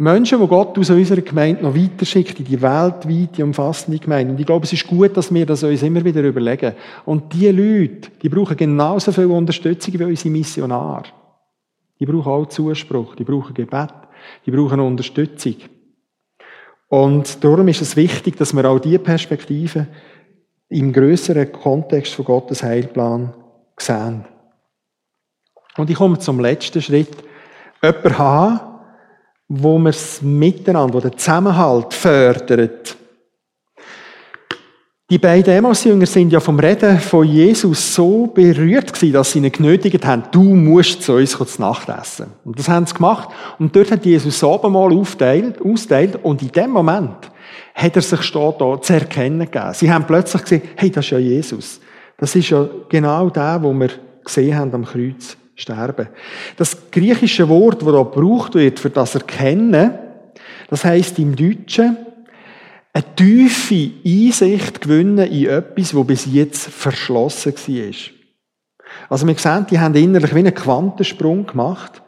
Menschen, 0.00 0.40
die 0.40 0.46
Gott 0.46 0.78
aus 0.78 0.90
unserer 0.90 1.20
Gemeinde 1.22 1.62
noch 1.62 1.74
weiter 1.74 2.06
schickt, 2.06 2.38
in 2.38 2.44
die 2.44 2.62
weltweite, 2.62 3.42
umfassende 3.42 3.98
Gemeinde. 3.98 4.32
Und 4.32 4.38
ich 4.38 4.46
glaube, 4.46 4.64
es 4.64 4.72
ist 4.72 4.86
gut, 4.86 5.16
dass 5.16 5.34
wir 5.34 5.44
das 5.44 5.64
uns 5.64 5.82
immer 5.82 6.04
wieder 6.04 6.22
überlegen. 6.22 6.74
Und 7.04 7.32
diese 7.32 7.50
Leute, 7.50 8.10
die 8.22 8.28
brauchen 8.28 8.56
genauso 8.56 9.10
viel 9.10 9.26
Unterstützung 9.26 9.98
wie 9.98 10.04
unsere 10.04 10.30
Missionare. 10.30 11.08
Die 11.98 12.06
brauchen 12.06 12.32
auch 12.32 12.46
Zuspruch, 12.46 13.16
die 13.16 13.24
brauchen 13.24 13.54
Gebet, 13.54 13.92
die 14.46 14.52
brauchen 14.52 14.78
Unterstützung. 14.78 15.56
Und 16.88 17.42
darum 17.42 17.66
ist 17.66 17.82
es 17.82 17.96
wichtig, 17.96 18.36
dass 18.36 18.54
wir 18.54 18.64
auch 18.64 18.78
diese 18.78 19.00
Perspektive 19.00 19.88
im 20.68 20.92
größeren 20.92 21.50
Kontext 21.50 22.14
von 22.14 22.24
Gottes 22.24 22.62
Heilplan 22.62 23.34
sehen. 23.76 24.24
Und 25.76 25.90
ich 25.90 25.96
komme 25.96 26.18
zum 26.20 26.38
letzten 26.38 26.82
Schritt. 26.82 27.16
Jemand 27.82 28.18
haben, 28.18 28.67
wo 29.48 29.78
man 29.78 29.90
es 29.90 30.20
miteinander, 30.20 30.94
wo 30.94 31.00
der 31.00 31.16
Zusammenhalt 31.16 31.94
fördert. 31.94 32.96
Die 35.10 35.16
beiden 35.16 35.54
Emmaus-Jünger 35.54 36.04
sind 36.04 36.34
ja 36.34 36.38
vom 36.38 36.58
Reden 36.58 36.98
von 36.98 37.26
Jesus 37.26 37.94
so 37.94 38.26
berührt 38.26 38.92
gewesen, 38.92 39.14
dass 39.14 39.32
sie 39.32 39.38
ihn 39.38 39.50
genötigt 39.50 40.04
haben, 40.04 40.24
du 40.30 40.42
musst 40.42 41.02
zu 41.02 41.14
uns 41.14 41.30
zu 41.30 41.62
Nacht 41.62 41.88
essen. 41.88 42.26
Und 42.44 42.58
das 42.58 42.68
haben 42.68 42.84
sie 42.84 42.92
gemacht. 42.92 43.30
Und 43.58 43.74
dort 43.74 43.90
hat 43.90 44.04
Jesus 44.04 44.38
das 44.38 44.46
Abendmahl 44.46 44.92
aufteilt, 44.92 45.62
austeilt. 45.62 46.22
Und 46.22 46.42
in 46.42 46.52
dem 46.52 46.72
Moment 46.72 47.30
hat 47.74 47.96
er 47.96 48.02
sich 48.02 48.32
da 48.32 48.82
zu 48.82 48.92
erkennen 48.92 49.50
gegeben. 49.50 49.72
Sie 49.72 49.90
haben 49.90 50.06
plötzlich 50.06 50.42
gesehen, 50.42 50.62
hey, 50.76 50.90
das 50.90 51.06
ist 51.06 51.10
ja 51.12 51.18
Jesus. 51.18 51.80
Das 52.18 52.36
ist 52.36 52.50
ja 52.50 52.68
genau 52.90 53.30
der, 53.30 53.62
wo 53.62 53.72
wir 53.72 53.88
gesehen 54.22 54.54
haben 54.58 54.74
am 54.74 54.84
Kreuz 54.84 55.38
sterben. 55.58 56.08
Das 56.56 56.90
griechische 56.90 57.48
Wort, 57.48 57.82
das 57.82 57.88
hier 57.88 58.04
gebraucht 58.04 58.54
wird 58.54 58.78
für 58.78 58.90
das 58.90 59.14
Erkennen, 59.14 59.92
das 60.70 60.84
heißt 60.84 61.18
im 61.18 61.34
Deutschen, 61.34 61.96
eine 62.92 63.14
tiefe 63.14 63.90
Einsicht 64.04 64.80
gewinnen 64.80 65.30
in 65.30 65.48
etwas, 65.48 65.90
das 65.90 66.06
bis 66.06 66.26
jetzt 66.26 66.68
verschlossen 66.68 67.54
war. 67.54 67.92
Also 69.10 69.26
wir 69.26 69.34
sehen, 69.34 69.66
die 69.70 69.78
haben 69.78 69.94
innerlich 69.94 70.34
wie 70.34 70.38
einen 70.38 70.54
Quantensprung 70.54 71.46
gemacht. 71.46 72.02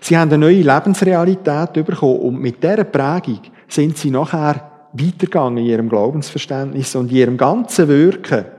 Sie 0.00 0.16
haben 0.16 0.30
eine 0.30 0.38
neue 0.38 0.62
Lebensrealität 0.62 1.72
bekommen 1.72 2.20
und 2.20 2.40
mit 2.40 2.62
dieser 2.62 2.84
Prägung 2.84 3.40
sind 3.68 3.96
sie 3.96 4.10
nachher 4.10 4.88
weitergegangen 4.92 5.58
in 5.58 5.66
ihrem 5.66 5.88
Glaubensverständnis 5.88 6.94
und 6.94 7.10
in 7.10 7.16
ihrem 7.16 7.36
ganzen 7.36 7.88
Wirken. 7.88 8.57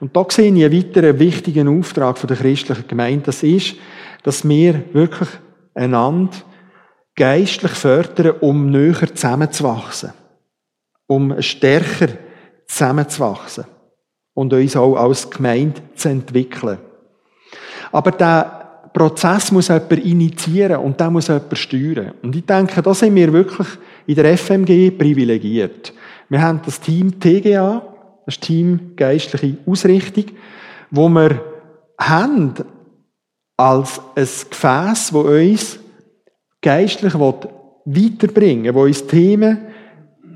Und 0.00 0.14
da 0.14 0.26
sehe 0.28 0.52
ich 0.52 0.64
einen 0.64 0.72
weiteren 0.72 1.18
wichtigen 1.18 1.68
Auftrag 1.68 2.24
der 2.26 2.36
christlichen 2.36 2.86
Gemeinde. 2.86 3.26
Das 3.26 3.42
ist, 3.42 3.76
dass 4.22 4.46
wir 4.46 4.82
wirklich 4.92 5.28
einander 5.74 6.36
geistlich 7.14 7.72
fördern, 7.72 8.36
um 8.40 8.70
näher 8.70 9.14
zusammenzuwachsen. 9.14 10.12
Um 11.06 11.40
stärker 11.40 12.08
zusammenzuwachsen. 12.66 13.64
Und 14.34 14.52
uns 14.52 14.76
auch 14.76 14.96
als 14.96 15.30
Gemeinde 15.30 15.80
zu 15.94 16.10
entwickeln. 16.10 16.78
Aber 17.90 18.10
der 18.10 18.90
Prozess 18.92 19.50
muss 19.52 19.68
jemand 19.68 19.92
initiieren 19.92 20.78
und 20.78 20.98
der 21.00 21.10
muss 21.10 21.28
jemand 21.28 21.56
steuern. 21.56 22.12
Und 22.22 22.36
ich 22.36 22.44
denke, 22.44 22.82
da 22.82 22.92
sind 22.92 23.14
wir 23.14 23.32
wirklich 23.32 23.68
in 24.06 24.14
der 24.14 24.36
FMG 24.36 24.90
privilegiert. 24.90 25.92
Wir 26.28 26.42
haben 26.42 26.60
das 26.64 26.80
Team 26.80 27.18
TGA, 27.18 27.82
das 28.26 28.40
Team 28.40 28.92
geistliche 28.96 29.56
Ausrichtung, 29.66 30.24
wo 30.90 31.08
wir 31.08 31.40
haben 31.98 32.54
als 33.56 34.00
ein 34.14 34.28
Gefäß, 34.50 35.12
wo 35.12 35.20
uns 35.20 35.78
geistlich 36.60 37.14
weiterbringen 37.14 38.64
will, 38.64 38.74
wo 38.74 38.82
uns 38.82 39.06
Themen 39.06 39.58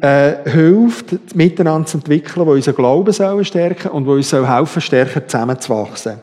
äh, 0.00 0.48
hilft, 0.48 1.35
miteinander 1.35 1.87
zu 1.87 1.98
entwickeln, 1.98 2.46
wo 2.46 2.53
unseren 2.53 2.76
Glauben 2.76 3.12
sollen 3.12 3.44
stärken 3.44 3.88
und 3.88 4.07
wo 4.07 4.12
uns 4.12 4.33
helfen, 4.33 4.81
stärker 4.81 5.26
zusammenzuwachsen. 5.26 6.20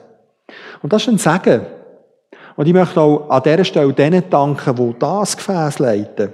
Und 0.81 0.93
das 0.93 1.03
ist 1.03 1.09
ein 1.09 1.17
Segen. 1.17 1.61
Und 2.55 2.67
ich 2.67 2.73
möchte 2.73 2.99
auch 2.99 3.29
an 3.29 3.43
dieser 3.43 3.65
Stelle 3.65 3.93
denen 3.93 4.23
danken, 4.29 4.75
die 4.75 4.95
das 4.97 5.37
Gefäß 5.37 5.77
leiten 5.77 6.33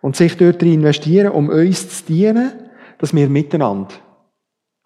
und 0.00 0.16
sich 0.16 0.36
dort 0.36 0.62
investieren, 0.62 1.30
um 1.30 1.48
uns 1.48 1.98
zu 1.98 2.12
dienen, 2.12 2.52
dass 2.98 3.14
wir 3.14 3.28
miteinander 3.28 3.94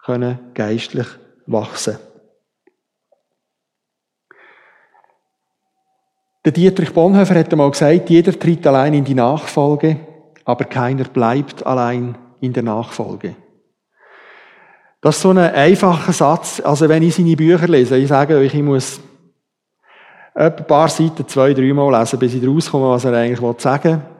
können 0.09 0.39
geistlich 0.55 1.05
wachsen. 1.45 1.99
Der 6.43 6.51
Dietrich 6.51 6.93
Bonhoeffer 6.93 7.35
hat 7.35 7.51
einmal 7.51 7.69
gesagt, 7.69 8.09
jeder 8.09 8.31
tritt 8.31 8.65
allein 8.65 8.95
in 8.95 9.05
die 9.05 9.13
Nachfolge, 9.13 9.97
aber 10.45 10.65
keiner 10.65 11.03
bleibt 11.03 11.63
allein 11.63 12.17
in 12.41 12.53
der 12.53 12.63
Nachfolge. 12.63 13.35
Das 14.99 15.17
ist 15.17 15.21
so 15.21 15.29
ein 15.29 15.37
einfacher 15.37 16.11
Satz. 16.11 16.59
Also 16.59 16.89
wenn 16.89 17.03
ich 17.03 17.13
seine 17.13 17.35
Bücher 17.35 17.67
lese, 17.67 17.97
ich 17.97 18.07
sage 18.07 18.37
euch, 18.37 18.55
ich 18.55 18.63
muss 18.63 18.99
ein 20.33 20.55
paar 20.55 20.89
Seiten 20.89 21.27
zwei, 21.27 21.53
dreimal 21.53 21.99
lesen, 21.99 22.17
bis 22.17 22.33
ich 22.33 22.47
rauskomme, 22.47 22.89
was 22.89 23.05
er 23.05 23.13
eigentlich 23.13 23.61
sagen 23.61 24.01
will. 24.01 24.18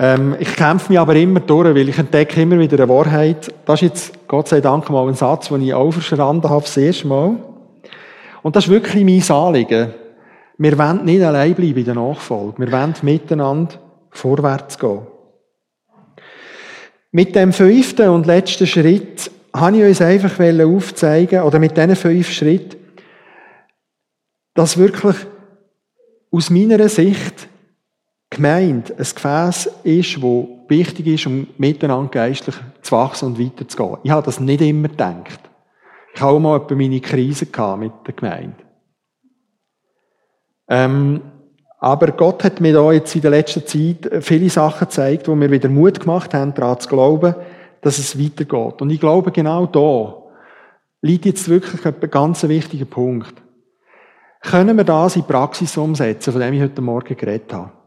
Ähm, 0.00 0.36
ich 0.38 0.54
kämpfe 0.54 0.92
mich 0.92 1.00
aber 1.00 1.16
immer 1.16 1.40
durch, 1.40 1.74
weil 1.74 1.88
ich 1.88 1.98
entdecke 1.98 2.40
immer 2.40 2.56
wieder 2.56 2.76
eine 2.78 2.88
Wahrheit. 2.88 3.52
Das 3.66 3.82
ist 3.82 3.88
jetzt, 3.88 4.28
Gott 4.28 4.46
sei 4.46 4.60
Dank, 4.60 4.88
mal 4.90 5.08
ein 5.08 5.14
Satz, 5.14 5.48
den 5.48 5.62
ich 5.62 5.74
auch 5.74 5.90
verstanden 5.90 6.48
habe, 6.48 6.62
das 6.62 6.76
erste 6.76 7.08
Mal. 7.08 7.36
Und 8.42 8.54
das 8.54 8.66
ist 8.66 8.70
wirklich 8.70 9.04
mein 9.04 9.36
Anliegen. 9.36 9.92
Wir 10.56 10.78
wollen 10.78 11.04
nicht 11.04 11.22
allein 11.22 11.52
bleiben 11.54 11.78
in 11.78 11.84
der 11.84 11.94
Nachfolge. 11.94 12.58
Wir 12.58 12.70
wollen 12.70 12.94
miteinander 13.02 13.74
vorwärts 14.10 14.78
gehen. 14.78 15.00
Mit 17.10 17.34
dem 17.34 17.52
fünften 17.52 18.08
und 18.10 18.26
letzten 18.26 18.68
Schritt 18.68 19.30
habe 19.52 19.78
ich 19.78 19.84
uns 19.84 20.00
einfach 20.00 20.38
aufzeigen, 20.38 21.42
oder 21.42 21.58
mit 21.58 21.76
diesen 21.76 21.96
fünf 21.96 22.30
Schritten, 22.30 22.76
dass 24.54 24.78
wirklich 24.78 25.16
aus 26.30 26.50
meiner 26.50 26.88
Sicht 26.88 27.48
Gemeinde 28.38 28.94
ein 28.96 29.04
Gefäß 29.04 29.66
ist, 29.84 30.16
das 30.16 30.46
wichtig 30.68 31.06
ist, 31.06 31.26
um 31.26 31.46
miteinander 31.58 32.10
geistlich 32.10 32.54
zu 32.80 32.92
wachsen 32.92 33.26
und 33.26 33.38
weiterzugehen. 33.38 33.98
Ich 34.02 34.10
habe 34.10 34.24
das 34.24 34.40
nicht 34.40 34.60
immer 34.62 34.88
gedacht. 34.88 35.40
Ich 36.14 36.20
habe 36.22 36.32
auch 36.32 36.40
mal 36.40 36.66
meine 36.70 37.00
Krise 37.00 37.46
mit 37.76 37.92
der 38.06 38.14
Gemeinde. 38.14 38.56
Ähm, 40.68 41.20
aber 41.80 42.12
Gott 42.12 42.42
hat 42.44 42.60
mir 42.60 42.72
da 42.72 42.92
jetzt 42.92 43.14
in 43.14 43.22
der 43.22 43.30
letzten 43.30 43.66
Zeit 43.66 44.24
viele 44.24 44.50
Sachen 44.50 44.86
gezeigt, 44.86 45.28
wo 45.28 45.34
mir 45.34 45.50
wieder 45.50 45.68
Mut 45.68 46.00
gemacht 46.00 46.34
haben, 46.34 46.54
daran 46.54 46.80
zu 46.80 46.88
glauben, 46.88 47.34
dass 47.82 47.98
es 47.98 48.18
weitergeht. 48.18 48.82
Und 48.82 48.90
ich 48.90 49.00
glaube, 49.00 49.30
genau 49.30 49.66
da 49.66 50.22
liegt 51.02 51.26
jetzt 51.26 51.48
wirklich 51.48 51.84
ein 51.84 52.10
ganz 52.10 52.42
wichtiger 52.42 52.84
Punkt. 52.84 53.34
Können 54.42 54.76
wir 54.76 54.84
das 54.84 55.16
in 55.16 55.24
Praxis 55.24 55.76
umsetzen, 55.76 56.32
von 56.32 56.40
dem 56.40 56.54
ich 56.54 56.62
heute 56.62 56.82
Morgen 56.82 57.16
geredet 57.16 57.52
habe? 57.52 57.77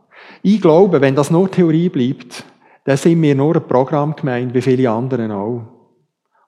Ich 0.42 0.62
glaube, 0.62 1.02
wenn 1.02 1.16
das 1.16 1.32
nur 1.32 1.50
Theorie 1.50 1.90
bleibt, 1.90 2.44
dann 2.86 2.98
sind 2.98 3.22
wir 3.22 3.36
nur 3.36 3.56
ein 3.56 3.68
Programm 3.68 4.16
gemeint, 4.16 4.54
wie 4.54 4.62
viele 4.62 4.90
anderen 4.90 5.32
auch. 5.32 5.62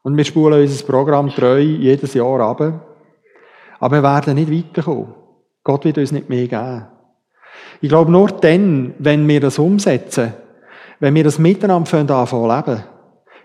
Und 0.01 0.17
wir 0.17 0.25
spulen 0.25 0.61
unser 0.61 0.85
Programm 0.85 1.29
treu 1.29 1.59
jedes 1.59 2.13
Jahr 2.13 2.39
ab. 2.41 2.61
Aber 3.79 3.97
wir 3.97 4.03
werden 4.03 4.35
nicht 4.35 4.51
weiterkommen. 4.51 5.13
Gott 5.63 5.85
wird 5.85 5.97
uns 5.97 6.11
nicht 6.11 6.29
mehr 6.29 6.47
geben. 6.47 6.87
Ich 7.81 7.89
glaube, 7.89 8.11
nur 8.11 8.29
dann, 8.29 8.93
wenn 8.99 9.27
wir 9.27 9.39
das 9.39 9.59
umsetzen, 9.59 10.33
wenn 10.99 11.15
wir 11.15 11.23
das 11.23 11.39
miteinander 11.39 11.91
anfangen 12.11 12.47
leben, 12.47 12.83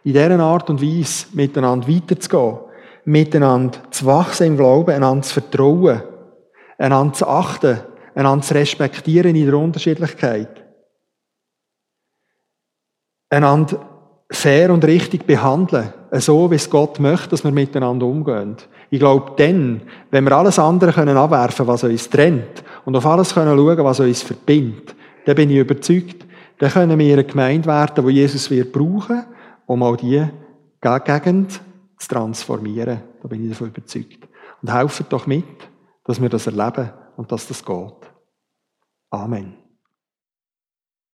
in 0.05 0.13
dieser 0.13 0.41
Art 0.41 0.71
und 0.71 0.81
Weise 0.81 1.27
miteinander 1.33 1.89
weiterzugehen, 1.89 2.59
miteinander 3.05 3.79
zu 3.91 4.07
wachsen 4.07 4.47
im 4.47 4.57
Glauben, 4.57 4.91
einander 4.95 5.23
zu 5.23 5.41
vertrauen, 5.41 6.03
einander 6.79 7.15
zu 7.15 7.27
achten, 7.27 7.81
einander 8.19 8.45
zu 8.45 8.55
respektieren 8.55 9.37
in 9.37 9.47
der 9.47 9.57
Unterschiedlichkeit, 9.57 10.65
einander 13.31 13.79
fair 14.29 14.73
und 14.73 14.85
richtig 14.85 15.25
behandeln, 15.25 15.93
so 16.15 16.51
wie 16.51 16.57
es 16.57 16.69
Gott 16.69 16.99
möchte, 16.99 17.29
dass 17.29 17.45
wir 17.45 17.53
miteinander 17.53 18.07
umgehen. 18.07 18.57
Ich 18.91 18.99
glaube, 18.99 19.33
dann, 19.37 19.83
wenn 20.11 20.25
wir 20.25 20.33
alles 20.33 20.59
andere 20.59 20.93
können 20.93 21.17
abwerfen, 21.17 21.69
was 21.69 21.85
uns 21.85 22.11
trennt, 22.11 22.65
und 22.85 22.97
auf 22.97 23.07
alles 23.07 23.35
können 23.35 23.57
schauen, 23.57 23.85
was 23.85 24.01
uns 24.01 24.23
verbindet, 24.23 24.97
dann 25.25 25.37
bin 25.37 25.51
ich 25.51 25.59
überzeugt, 25.59 26.27
dann 26.59 26.71
können 26.71 26.99
wir 26.99 27.13
eine 27.13 27.25
Gemeinde 27.25 27.69
werden, 27.69 28.05
wo 28.05 28.11
Jesus 28.11 28.51
wird 28.51 28.73
brauchen, 28.73 29.27
um 29.67 29.83
all 29.83 29.97
diese 29.97 30.31
Gegend 30.81 31.53
zu 31.99 32.09
transformieren. 32.09 33.01
Da 33.23 33.29
bin 33.29 33.45
ich 33.45 33.51
davon 33.51 33.69
überzeugt. 33.69 34.27
Und 34.61 34.73
helfen 34.73 35.07
doch 35.09 35.27
mit, 35.29 35.45
dass 36.05 36.21
wir 36.21 36.29
das 36.29 36.47
erleben 36.47 36.91
und 37.17 37.31
dass 37.31 37.47
das 37.47 37.65
geht. 37.65 37.98
Amen. 39.13 39.68